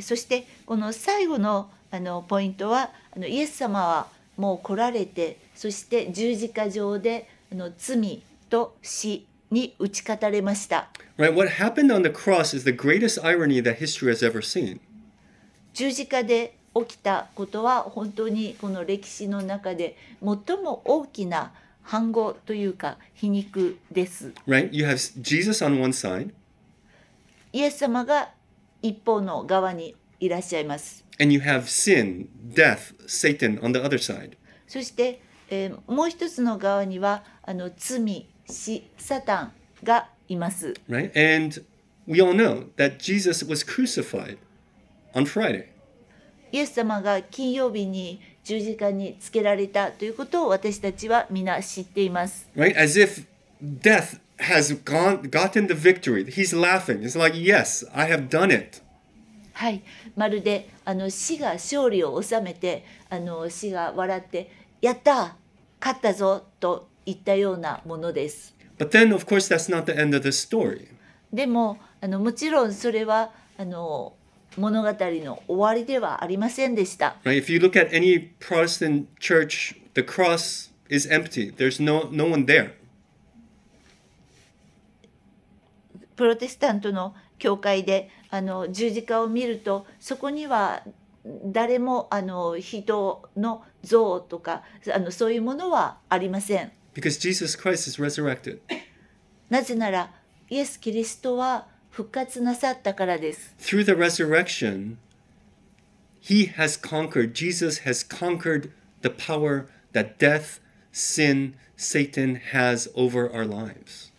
[0.00, 4.06] そしてこの最後の,あのポイントはあのイエス様は
[4.36, 10.88] もう来られてそして十字架上であの罪と死に打ち勝たれました。
[15.74, 21.52] 十字架で起きたことは本当にこの歴史の中で最も大きな
[21.84, 24.32] 反語というか皮肉です。
[24.48, 24.70] Right?
[24.72, 26.32] You have Jesus on one side
[27.52, 28.30] イエス様が
[28.82, 31.04] 一方の側にいらっしゃいます。
[31.20, 34.36] and you have sin, death, Satan on the other side.
[34.66, 35.20] そして、
[35.50, 40.74] えーもう一つの側にはあの罪、死、サタンがいます。
[40.88, 41.12] Right?
[41.14, 41.62] And
[42.06, 44.38] we all know that Jesus was crucified
[45.14, 45.66] on Friday.
[46.50, 52.48] イエス様が金曜日に十字架につけられたということを私たちは皆知っています。
[52.54, 52.78] right?
[52.78, 53.24] As if
[53.62, 56.24] death has gone gotten the victory.
[56.26, 57.02] He's laughing.
[57.02, 58.82] It's like, yes, I have done it.
[59.54, 59.82] はい、
[60.16, 64.50] まるであの死が勝利を収めてあの死が笑って
[64.82, 65.36] 「やった
[65.80, 68.54] 勝ったぞ!」と言ったようなものです。
[68.76, 70.88] But then, of course, that's not the end of the story.
[71.32, 74.14] でもあのもちろんそれはあの
[74.56, 77.16] 物語の終わりではありませんでした。
[86.16, 90.82] プロテスタントの教会であの十字架を見るとそこには
[91.46, 94.62] 誰もあの人の像とか
[94.94, 96.70] あのそういうものはありません。
[96.94, 98.60] Because Jesus Christ is resurrected.
[99.50, 100.12] なぜなら
[100.48, 101.73] イエス・キリストは。
[101.94, 103.54] 復活なさったからです。
[103.60, 104.96] Through the resurrection,
[106.20, 108.70] he has conquered, Jesus has conquered
[109.02, 110.60] the power that death,
[110.92, 114.12] sin, Satan has over our lives.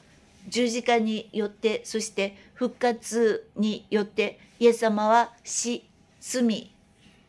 [0.48, 5.84] 十字架によってそして復活によってイエス様は死
[6.22, 6.72] 罪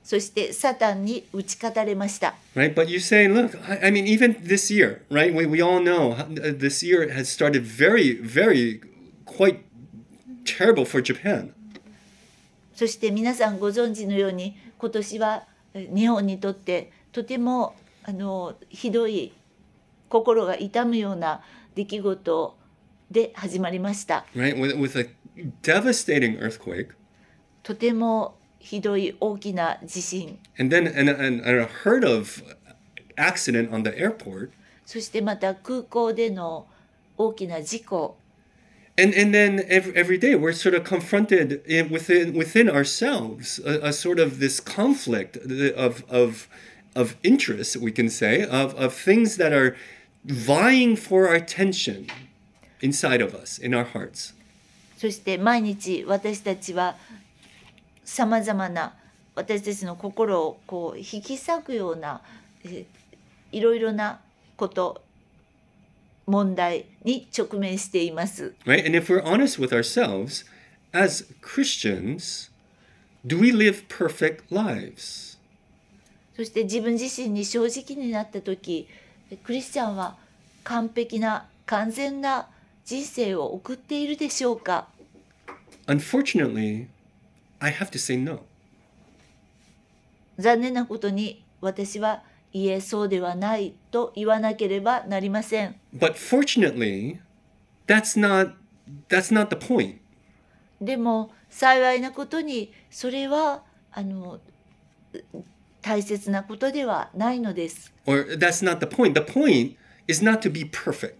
[0.04, 2.36] そしてサタンに打ち勝たれました。
[2.54, 2.72] right?
[2.72, 5.34] But you say, look, I, I mean, even this year, right?
[5.34, 8.80] We, we all know uh, this year has started very, very,
[9.24, 9.65] quite
[10.46, 11.52] terrible for Japan.
[12.74, 19.32] そして皆さんご存知のように今年はえ日本にとってとてもあのひどい
[20.08, 21.42] 心が痛むような
[21.74, 22.56] 出来事
[23.10, 24.26] で始まりました。
[24.34, 24.56] right?
[24.56, 25.08] With, with a
[25.62, 26.88] devastating earthquake,
[27.62, 32.42] とてもひどい大きな地震 and then an, an, an unheard of
[33.16, 34.50] accident on the airport,
[34.84, 36.66] そしてまた空港での
[37.16, 38.16] 大きな事故
[38.97, 43.87] and and then every, every day we're sort of confronted in, within within ourselves a,
[43.87, 46.47] a sort of this conflict of of
[46.95, 49.75] of interests we can say of of things that are
[50.25, 52.07] vying for our attention
[52.81, 54.33] inside of us in our hearts.
[54.97, 56.95] そして毎日私たちは
[58.03, 58.93] さまざまな
[59.33, 62.21] 私たちの心をこう引き裂くような、
[62.63, 62.85] えー
[63.51, 64.19] いろいろな
[64.55, 65.01] こと
[66.26, 68.54] 問題に直面しています。
[68.64, 68.84] Right?
[68.84, 70.44] And if we're honest with ourselves,
[70.92, 72.50] as Christians,
[73.24, 75.38] do we live perfect lives?
[76.36, 78.86] そして自分自身に正直になった時
[79.42, 80.16] クリスチャンは
[80.64, 82.48] 完璧な完全な
[82.84, 84.88] 人生を送っているでしょうか
[85.86, 86.86] Unfortunately,
[87.58, 88.40] I have to say no.
[90.38, 92.22] 残念なことに私は
[92.56, 95.78] いえそうではないと言わなければなりません。
[95.94, 97.18] But fortunately,
[97.86, 98.54] that's not
[99.10, 99.96] that's not the point.
[100.80, 104.40] でも幸いなことにそれはあの
[105.82, 107.92] 大切なことではないのです。
[108.06, 109.12] Or that's not the point.
[109.12, 109.76] The point
[110.08, 111.14] is not to be perfect.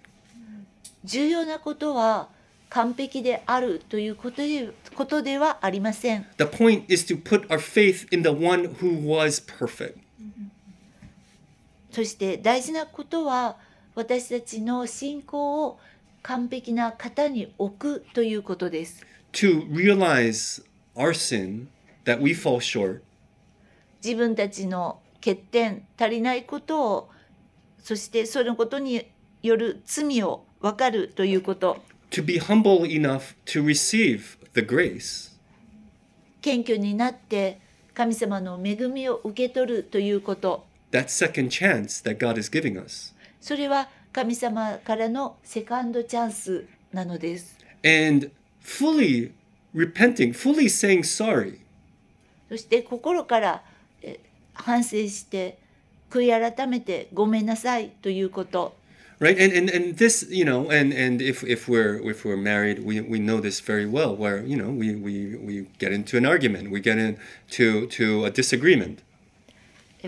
[1.04, 2.30] 重要なことは
[2.70, 6.26] 完璧であるということでことではありません。
[6.38, 10.05] The point is to put our faith in the one who was perfect.
[11.96, 13.56] そして大事なことは
[13.94, 15.78] 私たちの信仰を
[16.20, 19.06] 完璧な方に置くということです。
[19.32, 20.62] To realize
[20.94, 21.68] our sin,
[22.04, 23.00] that we fall short,
[24.04, 27.10] 自分たちの欠点足りないことを
[27.78, 29.10] そしてそのことに
[29.42, 31.78] よる罪を分かるということ。
[32.10, 35.34] To be humble enough to receive the grace,
[36.42, 37.58] 謙虚になって
[37.94, 43.13] 神様の恵みを受け取るということ that second chance that God is giving us.
[43.39, 47.57] それは神様からのセカンドチャンスなのです。
[47.83, 48.29] And
[48.63, 49.31] fully
[49.73, 51.59] repenting, fully saying sorry.
[52.49, 53.63] そして心から
[54.01, 54.19] え
[54.53, 55.57] 反省して
[56.09, 58.75] 悔い改めてごめんなさいということ。
[59.19, 59.37] Right?
[59.39, 63.01] And, and and this, you know, and, and if, if we're if we're married, we,
[63.01, 66.71] we know this very well, where, you know, we, we, we get into an argument,
[66.71, 69.03] we get into to a disagreement.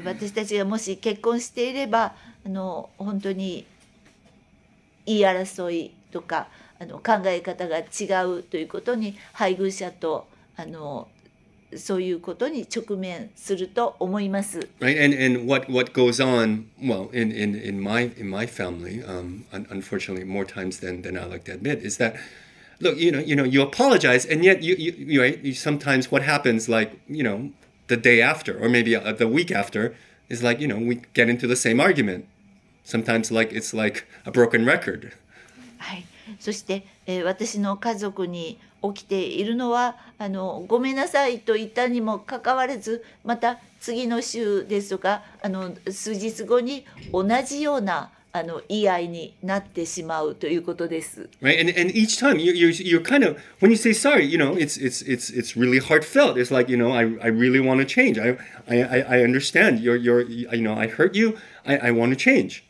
[0.04, 2.14] 私たちがもし結婚していれば
[2.46, 3.66] あの本当に
[5.06, 11.08] 言い争いとかあの考え方が違うということに配偶者とあの
[11.76, 14.60] そういうことに直面すると思います。
[14.80, 19.44] right and and what what goes on well in in in my in my family um
[19.52, 22.14] un- unfortunately more times than than i like to admit is that
[22.80, 26.10] look you know you know you apologize and yet you you, you right you sometimes
[26.10, 27.50] what happens like you know
[27.88, 29.94] the day after or maybe the week after
[30.28, 32.26] is like you know we get into the same argument
[32.84, 35.12] sometimes like it's like a broken record
[35.78, 36.04] はい、
[36.40, 51.28] そして、えー私の家族に起きているのはあのごめんなさいと言ったにもかかわらずまた次の週ですとかあの数日後に同じようなあの言い合いになってしまうということです。
[51.42, 54.54] right and and each time you you you're kind of when you say sorry you know
[54.54, 57.86] it's it's it's it's really heartfelt it's like you know i i really want to
[57.86, 58.36] change i
[58.68, 62.62] i i understand you're you're you know i hurt you i i want to change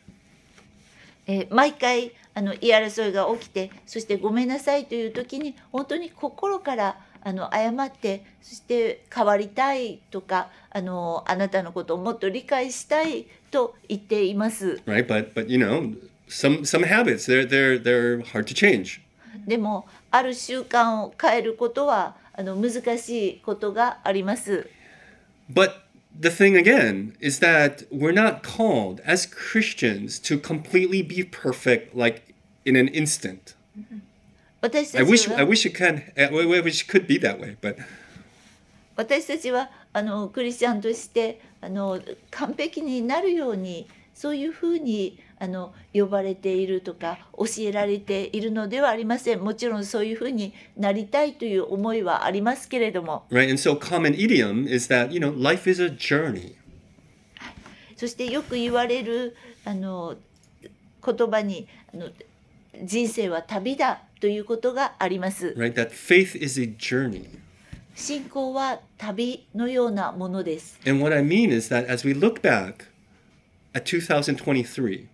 [1.27, 14.81] えー毎回あの言い争いが起きてそしてごめんなさいという時に本当に心からあの謝ってそして変わりたいとかあのあなたのことをもっと理解したいと言っています。
[14.85, 15.95] right but but you know
[16.27, 19.01] some some habits they're they're they're hard to change
[19.47, 24.69] でもある習慣を変えることはあの難しいことがあります。
[25.51, 25.71] but
[26.17, 32.33] the thing again is that we're not called as christians to completely be perfect like
[32.65, 33.55] in an instant
[34.61, 36.29] 私 i た wish ち i は wish it can i
[36.61, 37.77] wish it could be that way but
[38.95, 41.99] 私たちはあのクリスチャンとしてあの
[42.31, 49.39] 完璧になるようにそういうふうにあの呼ばれているとか教えられているのではありません。
[49.41, 53.25] もちろんそういうふうになりたいという思いはありますけれども。
[53.31, 56.55] Right and so common idiom is that you know life is a journey.
[57.95, 60.15] そしてよく言われるあの
[61.05, 62.09] 言葉にあの
[62.83, 65.55] 人生は旅だということがあります。
[65.57, 67.38] right that faith is a journey
[67.99, 70.79] 信仰は旅のようなものです。
[70.87, 72.85] and what i mean is that as we look back
[73.73, 75.05] at 2023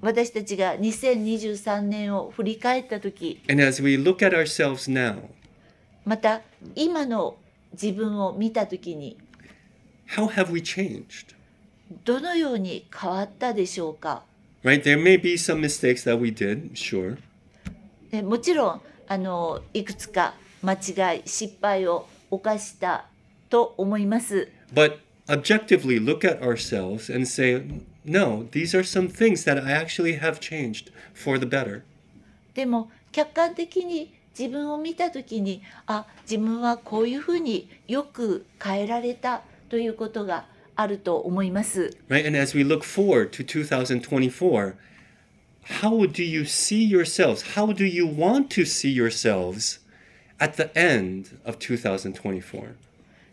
[0.00, 5.20] 私たちが2023年を振り返った時 and as we look at ourselves now
[6.04, 6.42] また
[6.74, 7.36] 今の
[7.80, 9.16] 自分を見た時に
[10.16, 11.36] how have we changed
[12.04, 14.24] どのように変わったでしょうか
[14.64, 17.16] right there may be some mistakes that we did sure
[18.10, 23.06] でもちろんあのいくつか間違い失敗を犯した
[23.48, 24.48] と思います。
[24.72, 24.98] but
[25.28, 27.62] objectively look at ourselves and say
[28.04, 31.82] no these are some things that i actually have changed for the better
[32.54, 41.96] でも客観的に自分を見た時にあ自分はこういうふうによく変えられたということがあると思います。
[42.08, 44.74] right and as we look forward to 2024
[45.80, 49.80] how do you see yourselves how do you want to see yourselves
[50.38, 52.74] at the end of 2024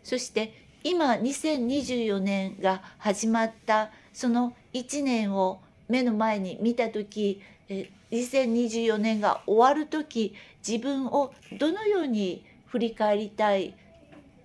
[0.02, 0.52] そして
[0.82, 10.34] 今2024年が始まったその1年を目の前に見た時え2024年が終わる時
[10.66, 13.74] 自分をどのように振り返りたい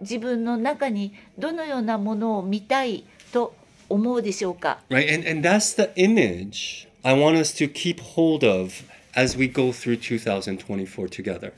[0.01, 3.53] 自分の中にどのようなものを見たいと
[3.89, 8.71] 思うでしょうか right and and that's the image i want us to keep hold of
[9.15, 11.51] as we go through 2024 together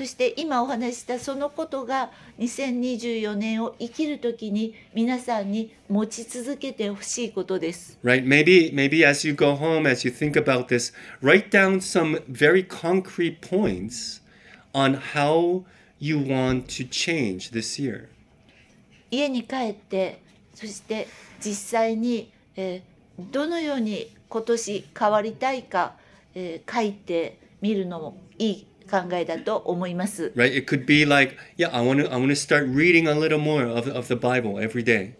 [0.00, 7.98] そして今お話ししたそのことが2024年を生きるときに皆さんに持ち続けてほしいことです。
[8.02, 8.26] Right?
[8.26, 12.66] Maybe maybe as you go home as you think about this, write down some very
[12.66, 14.22] concrete points
[14.72, 15.64] on how
[15.98, 18.08] you want to change this year.
[19.10, 20.22] 家に帰って
[20.54, 21.08] そして
[21.44, 22.82] 実際に、えー
[23.30, 25.92] どのように今年変わりたいか、
[26.34, 30.32] えー書いてみるのもいい考えだと思います。
[30.34, 30.56] Right?
[30.56, 33.38] It could be like, yeah, I want to I want to start reading a little
[33.38, 35.12] more of, of the Bible every day.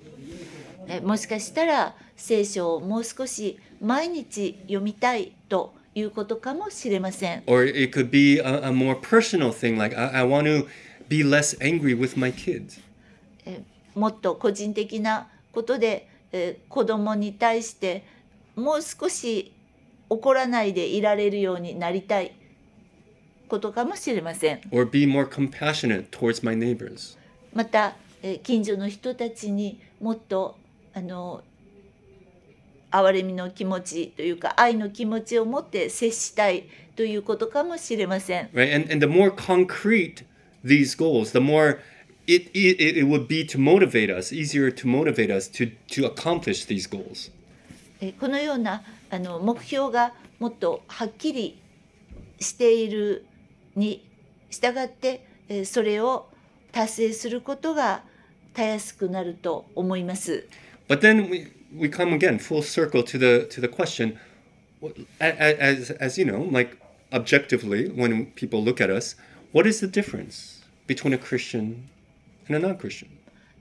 [0.89, 7.43] えーもしかしたら聖書をもう少し毎日読みたいということかもしれません。
[7.47, 10.67] Or it could be a, a more personal thing like I, I want to
[11.09, 12.81] be less angry with my kids.
[13.47, 18.05] えーもっと個人的なことで、えー子供に対して
[18.57, 19.53] もう少し
[20.09, 22.33] 怒らないでいられるようになりたい
[23.51, 24.61] ことかもしれません。
[24.71, 27.19] Or be more compassionate towards my neighbors.
[27.53, 30.57] また、えー近所の人たちにもっと
[30.95, 31.43] あの
[32.91, 36.65] 憐れみの気持ちというか愛の気持ちを持って接したい
[36.97, 38.49] ということかもしれません。
[38.53, 40.25] right and, and the more concrete
[40.65, 41.79] these goals the more
[42.27, 46.67] it, it, it would be to motivate us easier to motivate us to, to accomplish
[46.67, 47.33] these goals
[48.01, 51.61] えーこのようなあの目標がもっとはっきり
[52.39, 53.27] している
[53.81, 54.05] に
[54.51, 56.29] 従って、えーそれを
[56.71, 58.05] 達成することが
[58.55, 60.47] たやすくなると思います。
[60.89, 64.17] but then we, we come again full circle to the to the question
[65.21, 66.77] as, as you know like
[67.13, 69.17] objectively when people look at us
[69.53, 71.89] what is the difference between a christian
[72.49, 73.09] and a non-christian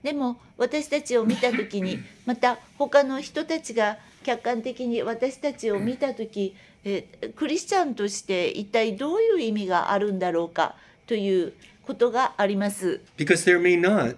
[0.02, 10.76] でも私たちを見た時にまた他の人たちが客観的に私たちを見た時えークリスチャンとして一体どういう意味があるんだろうか
[11.08, 11.54] という
[11.84, 13.02] ことがあります。
[13.18, 14.16] because there may not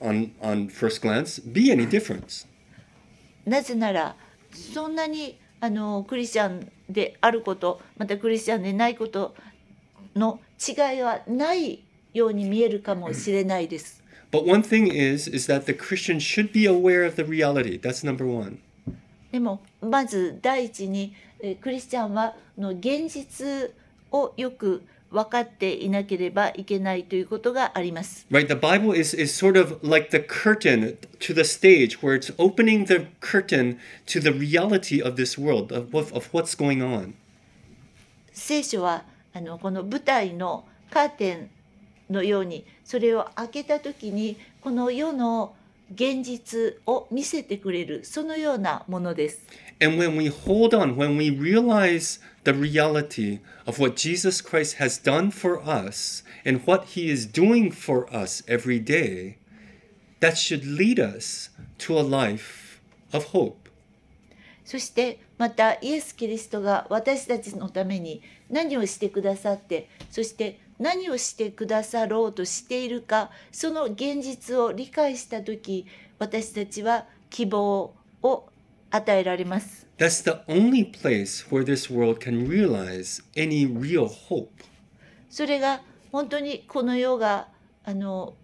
[0.00, 2.46] on on first glance be any difference
[3.44, 4.16] なぜなら
[4.52, 9.34] そんなにあのクリスチャンであることまたクリスチャンでないこと
[10.14, 14.02] の違いはないように見えるかもしれないです。
[14.30, 17.78] But one thing is is that the Christian should be aware of the reality.
[17.80, 18.58] That's number one.
[19.30, 23.72] でもまず第一にえークリスチャンはの現実
[24.10, 28.26] をよく分かっていなければいけないということがあります。
[28.30, 28.46] Right?
[28.46, 32.86] The Bible is, is sort of like the curtain to the stage where it's opening
[32.86, 37.14] the curtain to the reality of this world, of, of what's going on.
[38.32, 41.50] 聖書はあのこの舞台のカーテン
[42.10, 45.54] のようにそれを開けた時にこの世の
[45.92, 49.46] 現実を見せてくれるそのようなものです。
[49.80, 55.30] And when we hold on, when we realize the reality of what Jesus Christ has done
[55.30, 59.36] for us and what he is doing for us every day,
[60.20, 62.80] that should lead us to a life
[63.12, 63.68] of hope.
[64.64, 68.20] そしてまたイエス・キリストが私たちのために
[68.50, 75.86] 何をしてくださってそして何をしてくださろうとしているかその現実を理解した時
[76.18, 78.48] 私たちは希望を
[78.90, 79.86] 与えられます。
[79.98, 84.48] That's the only place where this world can realize any real hope.
[85.28, 87.48] それが本当にこの世が
[87.84, 88.34] あの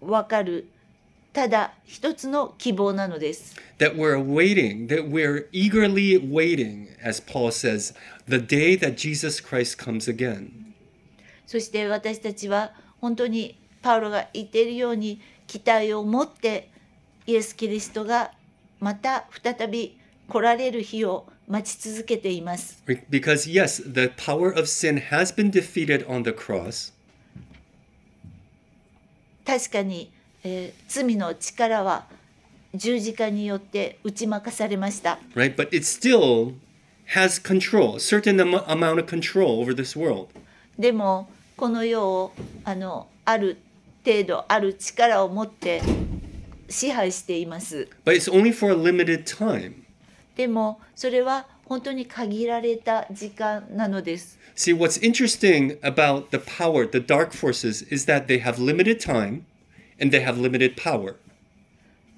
[0.00, 0.68] 分かる
[1.32, 3.56] ただ一つの希望なのです。
[3.78, 7.94] That we're waiting, that we're eagerly waiting, as Paul says,
[8.28, 10.61] the day that Jesus Christ comes again.
[11.46, 16.70] そして私たちは本当にパウロが言っているように期待を持って
[17.26, 18.32] イエス・キリストが
[18.80, 22.82] また再び来られる日を待ち続けています。
[22.86, 26.92] Because, yes, the power of sin has been defeated on the cross,
[29.44, 30.10] 確かに、
[30.44, 32.06] えー罪の力は
[32.74, 35.18] 十字架によって打ち負かされました。
[35.34, 35.54] right?
[35.54, 36.54] But it still
[37.14, 40.28] has control, certain am- amount of control over this world.
[40.82, 42.32] でもこの世を
[42.64, 43.56] あのある
[44.04, 45.80] 程度ある力を持って
[46.68, 47.88] 支配しています。
[48.04, 49.74] But it's only for a limited time.
[50.34, 54.40] でもそれは本当に限られた時間なのです。
[54.56, 59.44] See, what's interesting about the power, the dark forces, is that they have limited time
[60.00, 61.14] and they have limited power.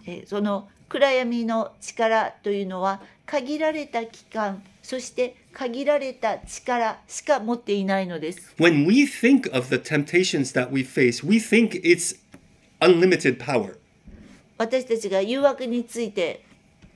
[0.06, 8.52] えーその暗闇の力というのは限られた期間そして限られた力しか持っていないのです。
[8.58, 12.18] When we think of the temptations that we face, we think it's
[12.80, 13.76] unlimited power.
[14.58, 16.44] 私たちが誘惑について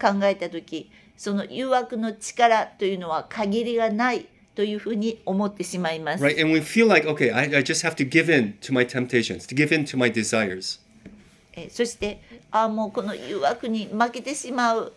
[0.01, 6.25] 考えた時その誘惑の力というのは限りがないというふうに思ってしまいます。
[6.25, 6.41] Right?
[6.41, 9.47] And we feel like, okay, I, I just have to give in to my temptations,
[9.49, 10.81] to give in to my desires.
[11.53, 14.93] えーそしてああもうこの誘惑に負けてしまう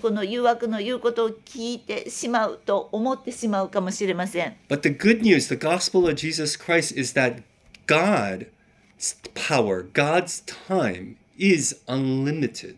[0.00, 4.56] この誘惑の言うことを聞いてしまうと思ってしまうかもしれません。
[4.68, 7.42] But the good news, the gospel of Jesus Christ, is that
[7.86, 8.48] God's
[9.34, 12.76] power, God's time is unlimited.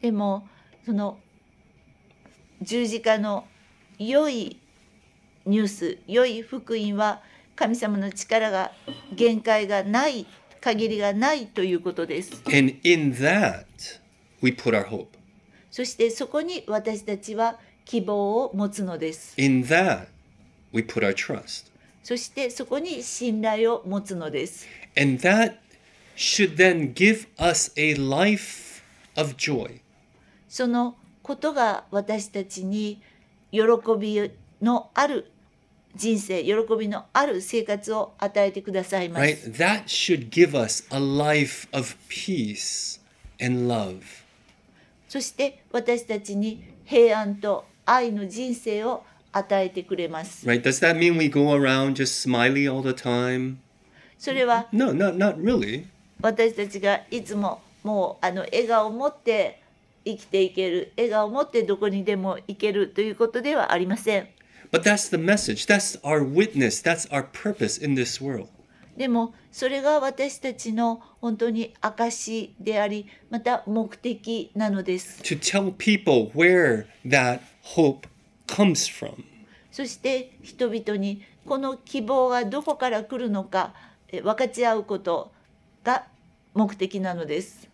[0.00, 0.46] でも
[0.84, 1.18] その
[2.62, 3.46] 十字架の
[3.98, 4.60] 良い
[5.44, 7.20] ニュース良い福音は
[7.56, 8.72] 神様の力が
[9.12, 10.26] 限界がない
[10.60, 12.42] 限りがないということです。
[12.46, 13.66] And in that,
[14.42, 15.15] we put our hope.
[15.76, 19.34] そしてそこに私たちは希望を持つのです。
[19.36, 20.06] In that,
[20.72, 21.70] we put our trust.
[22.02, 24.66] そしてそこに信頼を持つのです。
[24.98, 25.56] And that
[26.16, 28.82] should then give us a life
[29.16, 29.80] of joy.
[30.48, 33.02] そのことが私たちに
[33.50, 33.60] 喜
[34.00, 34.30] び
[34.62, 35.30] のある
[35.94, 39.22] 人生、喜びのある生活を与えてくださいます。
[39.26, 39.52] Right?
[39.58, 42.98] That should give us a life of peace
[43.38, 44.25] and love.
[45.16, 49.02] そして私たちに平安と愛の人生を
[49.32, 50.46] 与えてくれます。
[50.46, 50.60] Right?
[50.60, 53.56] Does that mean we go around just smiley all the time?
[54.18, 55.86] それは No, not not really.
[56.20, 59.62] 私たちがいつももうあの笑顔を持って
[60.04, 64.28] 生きていける、笑顔を持ってどこにでも行けるということではありません。
[64.70, 65.66] But that's the message.
[65.66, 66.82] That's our witness.
[66.82, 68.48] That's our purpose in this world.
[68.96, 75.22] でもそれが私たちの本当に証でありまた目的なのです。
[75.22, 77.40] To tell people where that
[77.74, 78.08] hope
[78.46, 79.24] comes from.
[79.70, 83.74] そして人々にこの希望がどこから来るのか
[84.08, 85.32] え分かち合うこと
[85.84, 86.06] が
[86.54, 87.68] 目的なのです。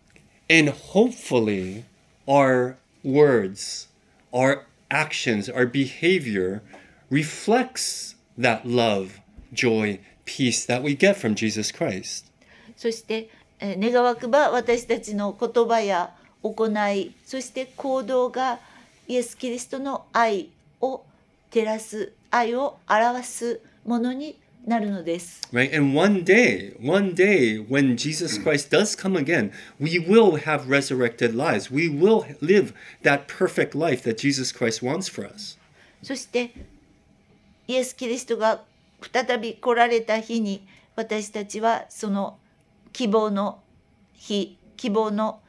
[0.49, 1.85] And hopefully,
[2.27, 3.87] our words,
[4.31, 6.61] our actions, our behavior
[7.09, 9.21] reflects that love,
[9.53, 12.26] joy, peace that we get from Jesus Christ.
[12.76, 13.28] そして
[13.60, 18.60] えー願わくば私たちの言葉や行いそして行動が
[19.08, 20.50] イエス・キリストの愛
[20.80, 21.02] を
[21.50, 25.40] 照らす愛を表すものになるのです。
[25.50, 25.74] Right?
[25.74, 29.50] And one day, one day, when Jesus Christ does come again,
[29.80, 31.70] we will have resurrected lives.
[31.70, 35.58] We will live that perfect life that Jesus Christ wants for us.
[36.02, 36.50] そして
[37.66, 38.62] イエス・キリストが
[39.11, 42.37] 再び来られた日に私たちはその
[42.91, 43.61] 希望の
[44.13, 45.41] 日希望の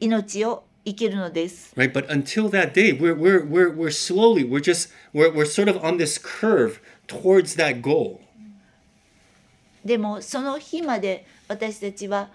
[0.00, 1.74] 命を生きるのです。
[1.76, 1.92] Right?
[1.92, 5.76] But until that day, we're, we're, we're, we're slowly, we're just, we're, we're sort of
[5.84, 8.20] on this curve towards that goal.
[9.84, 12.30] でもその日まで私たちは本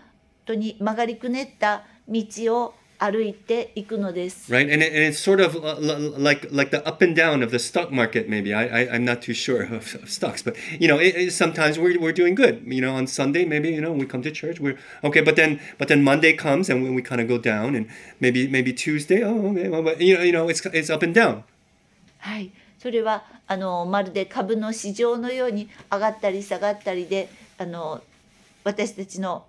[0.46, 2.24] 当に曲がりくねった道
[2.56, 4.52] を歩いていくのです。
[4.52, 4.72] right?
[4.74, 5.56] And, it, and it's sort of
[6.18, 8.28] like like the up and down of the stock market.
[8.30, 11.32] Maybe I, I I'm not too sure of, of stocks, but you know, it, it-
[11.34, 12.64] sometimes we're, we're doing good.
[12.66, 14.60] You know, on Sunday maybe you know we come to church.
[14.60, 17.76] We're okay, but then but then Monday comes and we, we kind of go down,
[17.76, 17.88] and
[18.20, 19.24] maybe maybe Tuesday.
[19.24, 21.44] Oh, okay, well, but you know you know it's it's up and down.
[22.20, 28.02] はい、それはあのまるで株の市場のように上がったり下がったりであの
[28.64, 29.46] 私たちの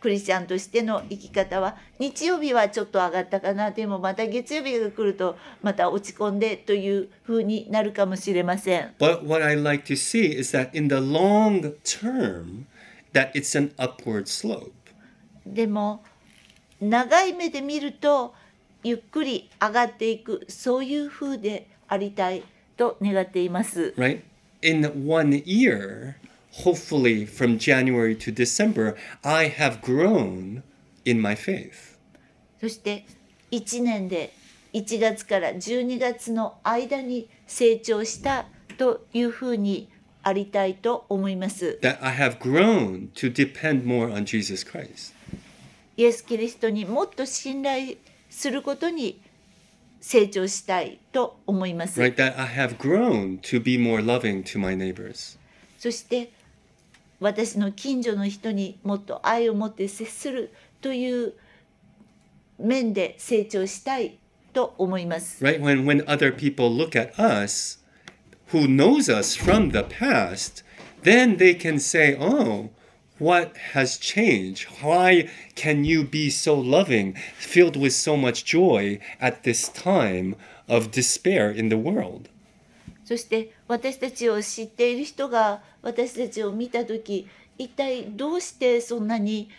[0.00, 8.94] クリスチャンとしての生き方は日曜日はちょっと上がったかなでもまた月曜日が来るとまた落ち込んでという風になるかもしれません。
[8.98, 12.66] But what I like to see is that in the long term,
[13.12, 14.70] that it's an upward slope.
[15.46, 16.04] でも
[16.80, 18.34] 長い目で見ると
[18.84, 22.44] ゆっくり上がっていくそういう風でありたい
[22.76, 23.94] と願っています。
[23.96, 24.20] right?
[24.62, 26.14] In one year,
[26.64, 30.62] hopefully from January to December, I have grown
[31.04, 31.96] in my faith.
[32.60, 33.06] そして
[33.50, 34.32] 1年で
[34.72, 38.46] 1月から12月の間に成長した
[38.76, 39.88] というふうに
[40.22, 41.78] ありたいと思います。
[41.82, 45.14] That I have grown to depend more on Jesus Christ.
[45.96, 47.96] イエス・キリストにもっと信頼
[48.30, 49.20] することに
[50.00, 52.00] 成長したいと思います。
[52.00, 52.14] Right?
[52.14, 55.38] That I have grown to be more loving to my neighbors.
[55.78, 56.30] そして
[57.20, 61.34] 私の近所の人にもっと愛を持って接するという
[62.58, 64.18] 面で成長したい
[64.52, 65.44] と思います。
[65.44, 65.60] Right?
[65.60, 67.78] When when other people look at us
[68.52, 70.64] who knows us from the past,
[71.02, 72.70] then they can say, "Oh,
[73.18, 74.68] what has changed?
[74.82, 80.36] Why can you be so loving, filled with so much joy at this time
[80.68, 82.28] of despair in the world?"
[83.04, 89.50] そして私たちを知っている人が私たちを見た時一体どうしてそんなに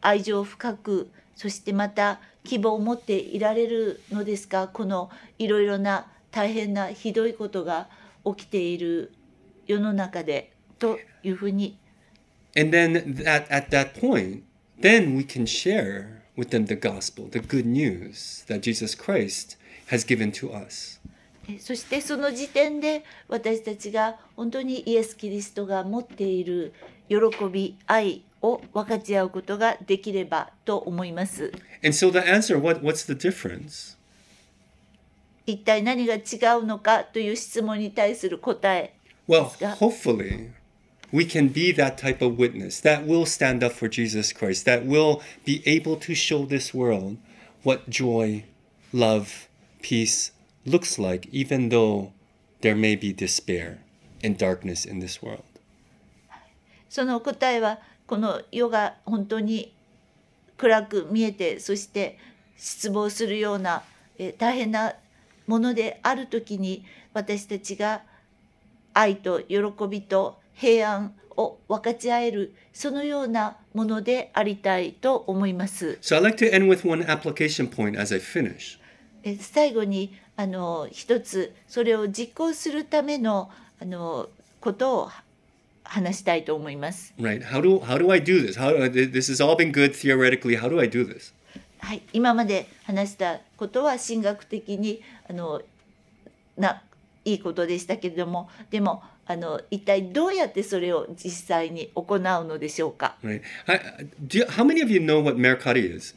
[0.00, 7.88] 愛情深くそしてまた希望を持っていられるのですかこのいろいろな大変なひどいことが
[8.24, 9.12] 起きている
[9.66, 11.78] 世の中でというふうに
[12.56, 14.42] And then that, at that point,
[14.80, 19.56] then we can share with them the gospel, the good news that Jesus Christ
[19.88, 20.98] has given to us.
[21.48, 26.72] えそしてその時点で私たちが本当にイエス・キリストが持っている
[27.08, 27.16] 喜
[27.50, 31.52] び愛を分かち合うことができればと思います。
[31.82, 33.96] And so the answer, what, what's the difference?
[35.46, 36.18] 一体何が違
[36.60, 38.94] うのかという質問に対する答え
[39.26, 39.44] Well,
[39.76, 40.50] hopefully,
[41.12, 44.86] we can be that type of witness that will stand up for Jesus Christ, that
[44.86, 47.16] will be able to show this world
[47.62, 48.44] what joy,
[48.92, 49.48] love,
[49.82, 50.32] peace
[50.68, 52.12] looks like, even though
[52.60, 53.78] there may be despair
[54.22, 55.42] and darkness in this world.
[56.88, 59.74] その答えはこの世が本当に
[60.56, 62.18] 暗く見えてそして
[62.56, 63.82] 失望するような
[64.38, 64.94] 大変な
[65.46, 68.02] ものであるとに私たちが
[68.94, 69.56] 愛と喜
[69.88, 75.98] びと平安を分かち合えるそのようなものでありたいと思います。
[76.02, 76.20] 最
[79.72, 84.28] 後にあの一つそれを実行するためのあの
[84.60, 85.10] ことを
[85.82, 87.12] 話したいと思います。
[87.18, 87.42] Right?
[87.42, 88.56] How do how do I do this?
[88.56, 90.56] How this has all been good theoretically.
[90.56, 91.34] How do I do this?
[91.80, 95.60] はい、今まで話したことは神学的にあの
[96.56, 96.82] な
[97.24, 103.42] いいことでしたけれどもでもあの一体どうやってそれを実際に行うのでしょうか Right?
[104.50, 106.14] How many of you know what Mercari is?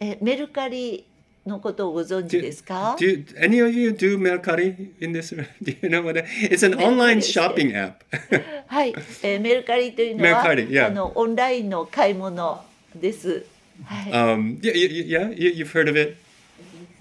[0.00, 1.04] えメルカリ
[1.49, 5.35] のことをご存知 Do, ですか do any of you do Mercari in this?
[5.35, 5.45] room?
[5.61, 8.03] Do you know what it, it's an online shopping app.
[8.67, 10.87] はい、えーメルカリというのはメルカリ yeah.
[10.87, 12.63] あのオンラインの買い物
[12.95, 13.45] です。
[13.83, 16.17] はい、 um, yeah, yeah, yeah, you, you've heard of it,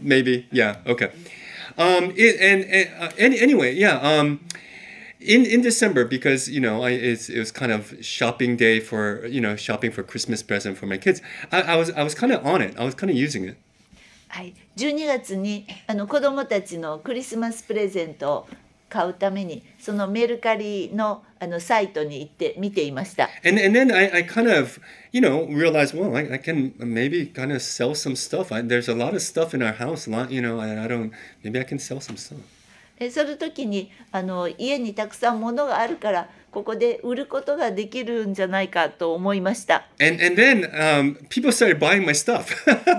[0.03, 0.47] maybe.
[0.53, 1.11] Yeah, okay.
[1.79, 3.99] Um, it, and, and uh, any, anyway, yeah.
[4.01, 4.41] Um,
[5.21, 9.27] in in December because you know I, it's, it was kind of shopping day for
[9.27, 11.23] you know shopping for Christmas present for my kids.
[11.51, 12.77] I, I was I was kind of on it.
[12.79, 13.57] I was kind of using it.
[14.30, 18.48] はい、12月にあの子どもたちのクリスマスプレゼントを
[18.88, 23.30] 買うためにそのメルカリのあのサイトに行って見ていました。
[23.46, 24.82] And and then I, I kind of
[25.14, 28.54] you know realized well I, I can maybe kind of sell some stuff.
[28.54, 30.10] I, there's a lot of stuff in our house.
[30.10, 31.14] Lot you know I, I don't
[31.44, 32.40] maybe I can sell some stuff.
[33.00, 39.86] えその時にあの家にたくさん物があるからここで売ることができるんじゃないかと思いました。
[40.02, 42.46] And and then um, people started buying my stuff.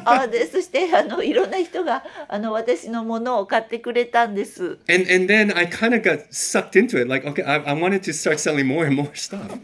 [0.05, 4.79] あでそしてあのいろんな人があの私のものを買ってくれたんです。
[4.89, 7.09] And and then I kind of got sucked into it.
[7.09, 9.59] Like, okay, I, I wanted to start selling more and more stuff.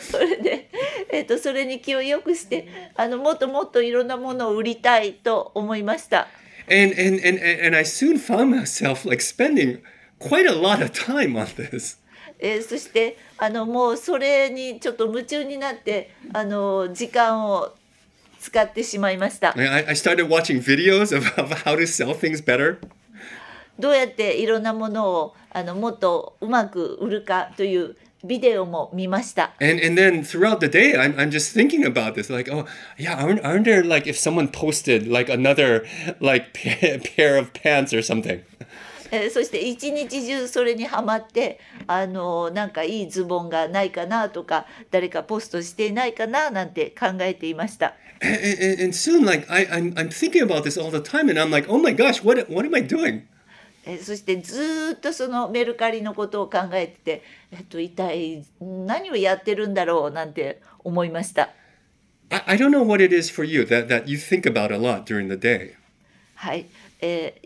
[0.00, 0.70] それで、
[1.12, 6.28] えっとそれに気をよくしてあのもっともっといろんなものを売りたいと思いました。
[6.70, 9.82] And, and and and I soon found myself like spending
[10.18, 11.98] quite a lot of time on this.
[12.38, 17.74] えーそしてあのもうそれにちょっと夢中になってあの時間を
[18.38, 19.54] 使ってしまいました。
[19.56, 22.78] I, I started watching videos of, of how to sell things better.
[23.78, 29.52] どうやっていろんなものをあのもっとうまく売るかというビデオも見ました。
[29.60, 32.32] And and then throughout the day, I'm, I'm just thinking about this.
[32.32, 32.66] Like, oh
[32.98, 35.84] yeah, aren't, aren't there like if someone posted like another
[36.20, 38.42] like pa- pair of pants or something?
[39.12, 47.94] えーそして一日中それにハマってあのなんかいいズボンがないかなとか誰かポストしていないかななんて考えていました。
[48.22, 51.50] And, and, and soon, like I, I'm, I'm thinking about this all the time, and I'm
[51.50, 53.22] like, oh my gosh, what what am I doing?
[53.90, 61.50] えーそしてずーっとそのメルカリのことを考えてて、えっと、一体何をやってるんだろうなんて思いました。
[62.30, 65.04] I, I don't know what it is for you that, that you think about a lot
[65.04, 65.72] during the day.
[66.36, 66.66] はい、
[67.00, 67.42] え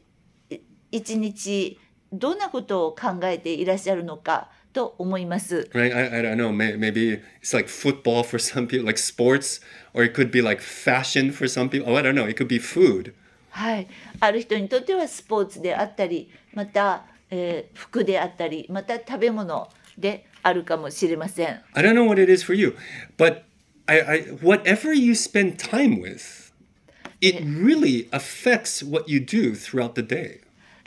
[0.51, 0.61] ーい
[0.92, 1.78] 一日
[2.12, 5.70] どんなことを考えていらっしゃるのかと思います。
[5.72, 5.97] Right?
[5.97, 6.53] I, I don't know.
[6.53, 9.62] May, maybe it's like football for some people, like sports,
[9.95, 11.90] or it could be like fashion for some people.
[11.90, 12.28] Oh, I don't know.
[12.28, 13.14] It could be food.
[13.55, 13.86] はい、
[14.18, 21.62] ある人にとってはスポーツであったりまた、えー服であったりまた食べ物であるかもしれません。
[21.74, 22.76] I don't know what it is for you,
[23.16, 23.42] but
[23.86, 26.52] I, I whatever you spend time with,
[27.20, 30.40] it really affects what you do throughout the day.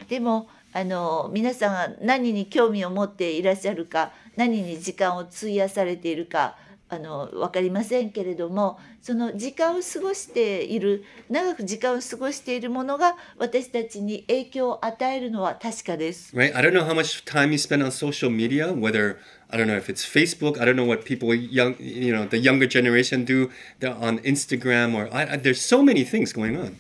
[0.09, 6.57] でもあの皆さんが何に興味を持っていらっしゃるか何に時間を費やされているか
[6.89, 16.35] あの分かりませんけれどもその時間を過ごしている長く時間を過ごしているものが私たちに影響を与えるのは確かです。
[16.35, 16.55] Right?
[16.55, 19.17] I don't know how much time you spend on social media, whether
[19.49, 20.59] I don't know if it's Facebook.
[20.61, 24.95] I don't know what people young, you know, the younger generation do They're on Instagram
[24.95, 26.77] or I, I, there's so many things going on.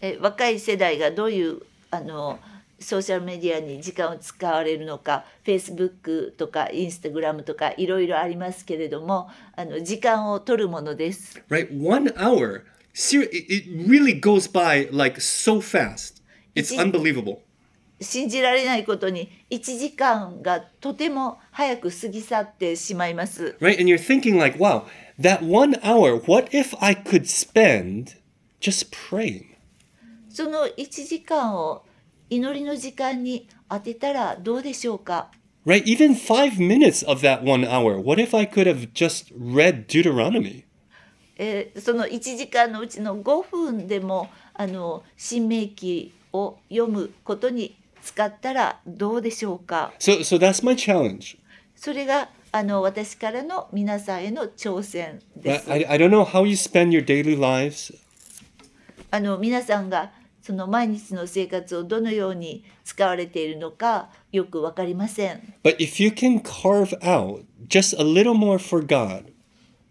[0.00, 2.38] え若い世代がどういうあの
[2.80, 11.42] ソーシャルメディアに時間を使われるのか Facebook とか Instagram とかいろいろありますけれどもあの時間を取るものです。
[11.48, 11.68] Right?
[11.70, 12.62] One hour.
[12.94, 16.22] Ser- it, really goes by like so fast.
[16.54, 17.38] It's- unbelievable.
[18.00, 23.56] 信じられないことに1時間がとても早く過ぎ去ってしまいます。
[23.60, 23.78] Right?
[23.80, 24.84] And you're thinking like, wow,
[25.20, 28.16] that one hour, what if I could spend
[28.60, 29.46] just praying?
[30.28, 31.82] その1時間を
[32.30, 35.30] 祈りの時間に当てたらどうでしょうか
[35.66, 35.84] Right?
[35.84, 38.00] Even five minutes of that one hour.
[38.00, 40.64] What if I could have just read Deuteronomy?
[41.36, 51.36] えーその1時間のうちの5分でもあの新明記を読むことに使ったらどうでしょうか So, so that's my challenge.
[51.76, 55.58] それがあの私からの皆さんへの挑戦で?
[55.60, 55.70] す。
[55.70, 57.94] I, I don't know how you spend your daily lives.
[59.10, 60.10] あの皆さんが
[60.48, 65.52] その毎日の生活をどのように使われているのかよくわかりません。
[65.62, 69.24] But if you can carve out just a little more for God,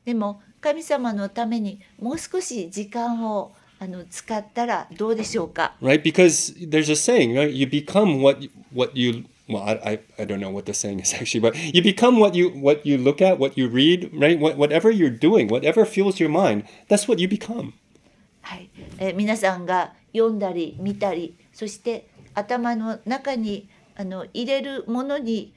[0.03, 6.01] でも神様のためにもう少し時間をあの使ったらどうでしょうか right?
[6.01, 7.51] Because there's a saying, right?
[7.51, 10.99] You become what you- what you well, I, I, I don't know what the saying
[10.99, 14.39] is actually, but you become what you what you look at, what you read, right?
[14.39, 17.73] What, whatever you're doing, whatever fills your mind, that's what you become.
[18.41, 25.53] はい、えー皆さんが読んだり見たりそして頭の中にあの入れるものに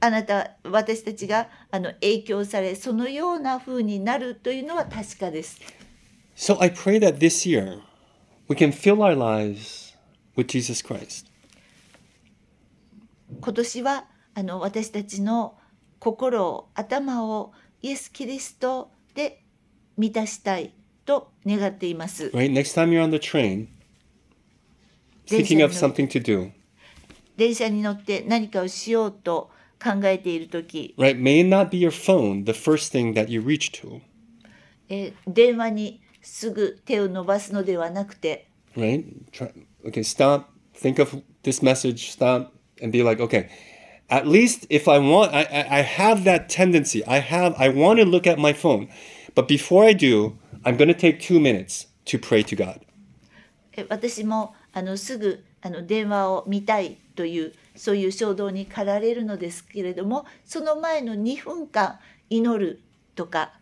[0.00, 5.60] あなた私たちがあの影響されそのような風になるというのは確かです。
[6.34, 7.80] So I pray that this year
[8.48, 9.94] we can fill our lives
[10.36, 11.26] with Jesus Christ.
[13.40, 14.04] 今年は
[14.34, 15.56] あの私たちの
[15.98, 19.44] 心を頭をイエス・キリストで
[19.96, 20.74] 満たしたい
[21.04, 22.26] と願っています。
[22.34, 22.52] Right?
[22.52, 23.68] Next time you're on the train,
[25.26, 26.50] thinking of something to do,
[27.36, 29.50] 電車に乗って何かをしようと
[29.82, 31.20] 考えている時 right?
[31.20, 34.00] May not be your phone the first thing that you reach to,
[34.88, 39.04] えー電話にすぐ手を伸ばすのではなくて right?
[39.32, 39.52] Try,
[39.84, 40.44] okay, stop,
[40.74, 43.48] think of this message, stop, and be like, okay,
[44.08, 47.04] at least if I want, I, I, I have that tendency.
[47.06, 48.88] I have, I want to look at my phone,
[49.34, 52.81] but before I do, I'm going to take two minutes to pray to God.
[53.75, 62.81] え私もあのすぐあの電話を見たいというそういう衝動に駆られるのですけれどもその前の2分間祈る
[63.15, 63.53] とか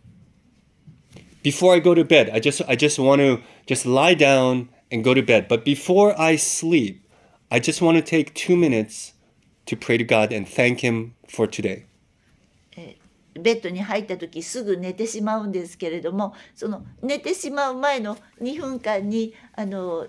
[1.46, 5.04] before I go to bed, I just I just want to just lie down and
[5.04, 5.46] go to bed.
[5.46, 7.08] But before I sleep,
[7.52, 9.12] I just want to take 2 minutes
[9.66, 11.86] to pray to God and thank him for today.
[13.33, 20.07] ベッドに入った時すぐ寝てしまうんですけれどもその寝てしまう前の2分間にあの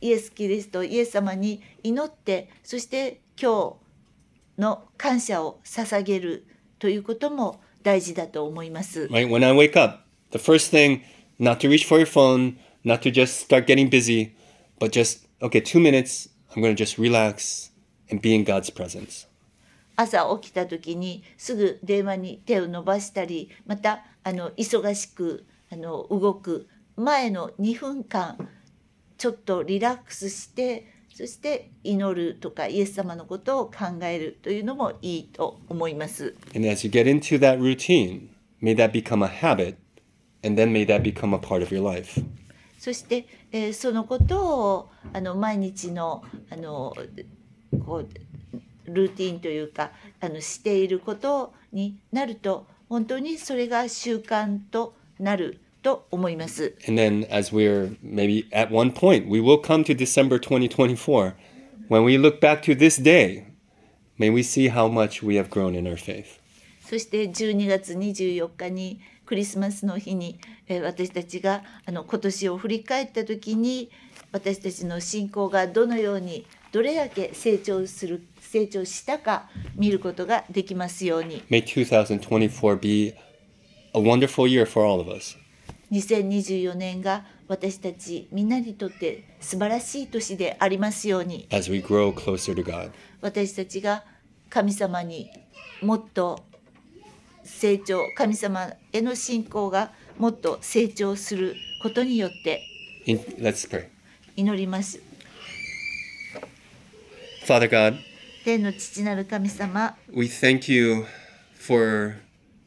[0.00, 3.76] イエス・キリストイエス様に祈ってそして今
[4.56, 6.46] 日の感謝を捧げる
[6.78, 9.06] ということも大事だと思います。
[9.06, 9.28] Right?
[9.28, 10.00] When I wake up,
[10.30, 11.00] the first thing
[11.38, 14.32] not to reach for your phone, not to just start getting busy,
[14.78, 17.70] but just okay, 2 minutes, I'm going to just relax
[18.10, 19.26] and be in God's presence.
[19.96, 28.48] 朝起きた時にすぐ電話に手を伸ばしたりまたあの忙しくあの動く前の2分間
[29.18, 36.34] ちょっとリラックスしてそして祈るとかイエス様のことを考えるというのもいいと思います。
[36.56, 38.30] And as you get into that routine,
[38.60, 39.76] may that become a habit
[40.44, 42.20] and then may that become a part of your life.
[42.78, 46.92] そして、えーそのことをあの毎日のあの
[47.86, 48.08] こう
[48.86, 56.74] ルーティンというかあのしていることになると本当にそれが習慣となると思います。
[56.88, 61.34] And then, as we're maybe at one point, we will come to December 2024.
[61.88, 63.44] When we look back to this day,
[64.18, 66.40] may we see how much we have grown in our faith.
[66.80, 73.90] そして12月24日にクリスマスの日に、えー私たちがあの今年を振り返った時に
[74.32, 83.12] 私たちの信仰がどのようにどれだけ成長する成長したか見ることができますように May 2024 be
[83.92, 85.36] a wonderful year for all of us.
[85.90, 92.92] 2024年が私たちみんなにとって素晴らしい年でありますように as we grow closer to God.
[93.20, 94.04] 私たちが
[94.48, 95.30] 神様に
[95.82, 96.44] もっと
[97.42, 102.62] 成長神様への信仰がもっと成長することによって
[103.06, 103.88] In, let's pray.
[104.36, 105.00] 祈ります。
[107.44, 107.98] Father God,
[108.44, 111.06] 天の父なる神様 we thank you
[111.58, 112.16] for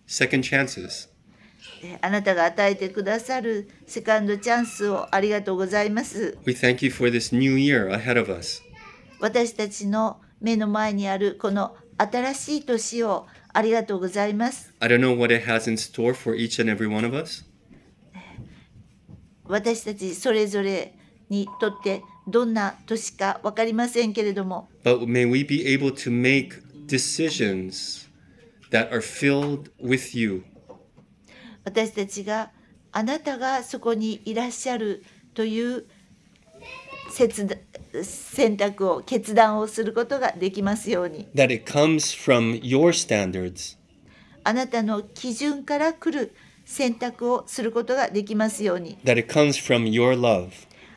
[0.08, 1.08] second chances.
[1.84, 6.36] えーあなたが与えてくださるセカンドチャンスをありがとうございます。
[6.46, 8.64] We thank you for this new year ahead of us.
[9.20, 14.74] 私たちの目の前にあるこの新しい年をありがとうございます。
[14.80, 17.46] I don't know what it has in store for each and every one of us,
[19.46, 20.98] 私たちそれぞれ
[21.30, 28.08] にとってどんな年か分かりませんけれども but may we be able to make decisions
[28.72, 30.44] that are filled with you.
[31.64, 32.52] 私たちが
[32.92, 35.04] あなたがそこにいらっしゃる
[35.34, 35.86] という
[38.04, 43.78] 選択を決断をすることができますように That it comes from your standards,
[44.44, 46.34] あなたの基準から来る
[46.66, 50.50] 選択をすることができますように that it comes from your love,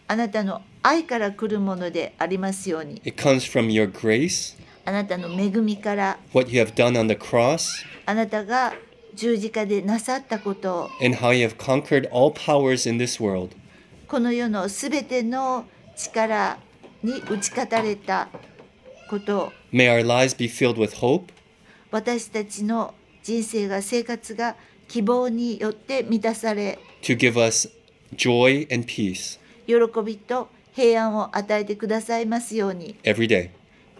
[0.08, 8.72] あなたの愛から来るものでありますように it comes from your grace, あなたの恵みから what you have done on the cross, あなたが
[9.14, 13.50] 十字架でなさったことを and how you have conquered all powers in this world.
[14.08, 15.66] この世のすべての
[15.96, 16.58] 力
[17.02, 18.28] に打ち勝たれた
[19.10, 21.32] ことを May our lives be filled with hope,
[21.90, 24.56] 私たちの人生が生活が
[24.88, 27.68] 希望によって満たされ to give us
[28.16, 33.50] joy and peace 喜びと平安を与えてくださいますように every day.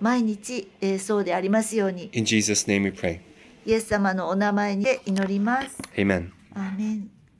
[0.01, 3.21] 毎日、えーそうでありますように In Jesus' name we pray.
[3.66, 5.79] イエス様のお名前で祈ります。
[5.97, 6.31] Amen.
[6.55, 7.11] アーメン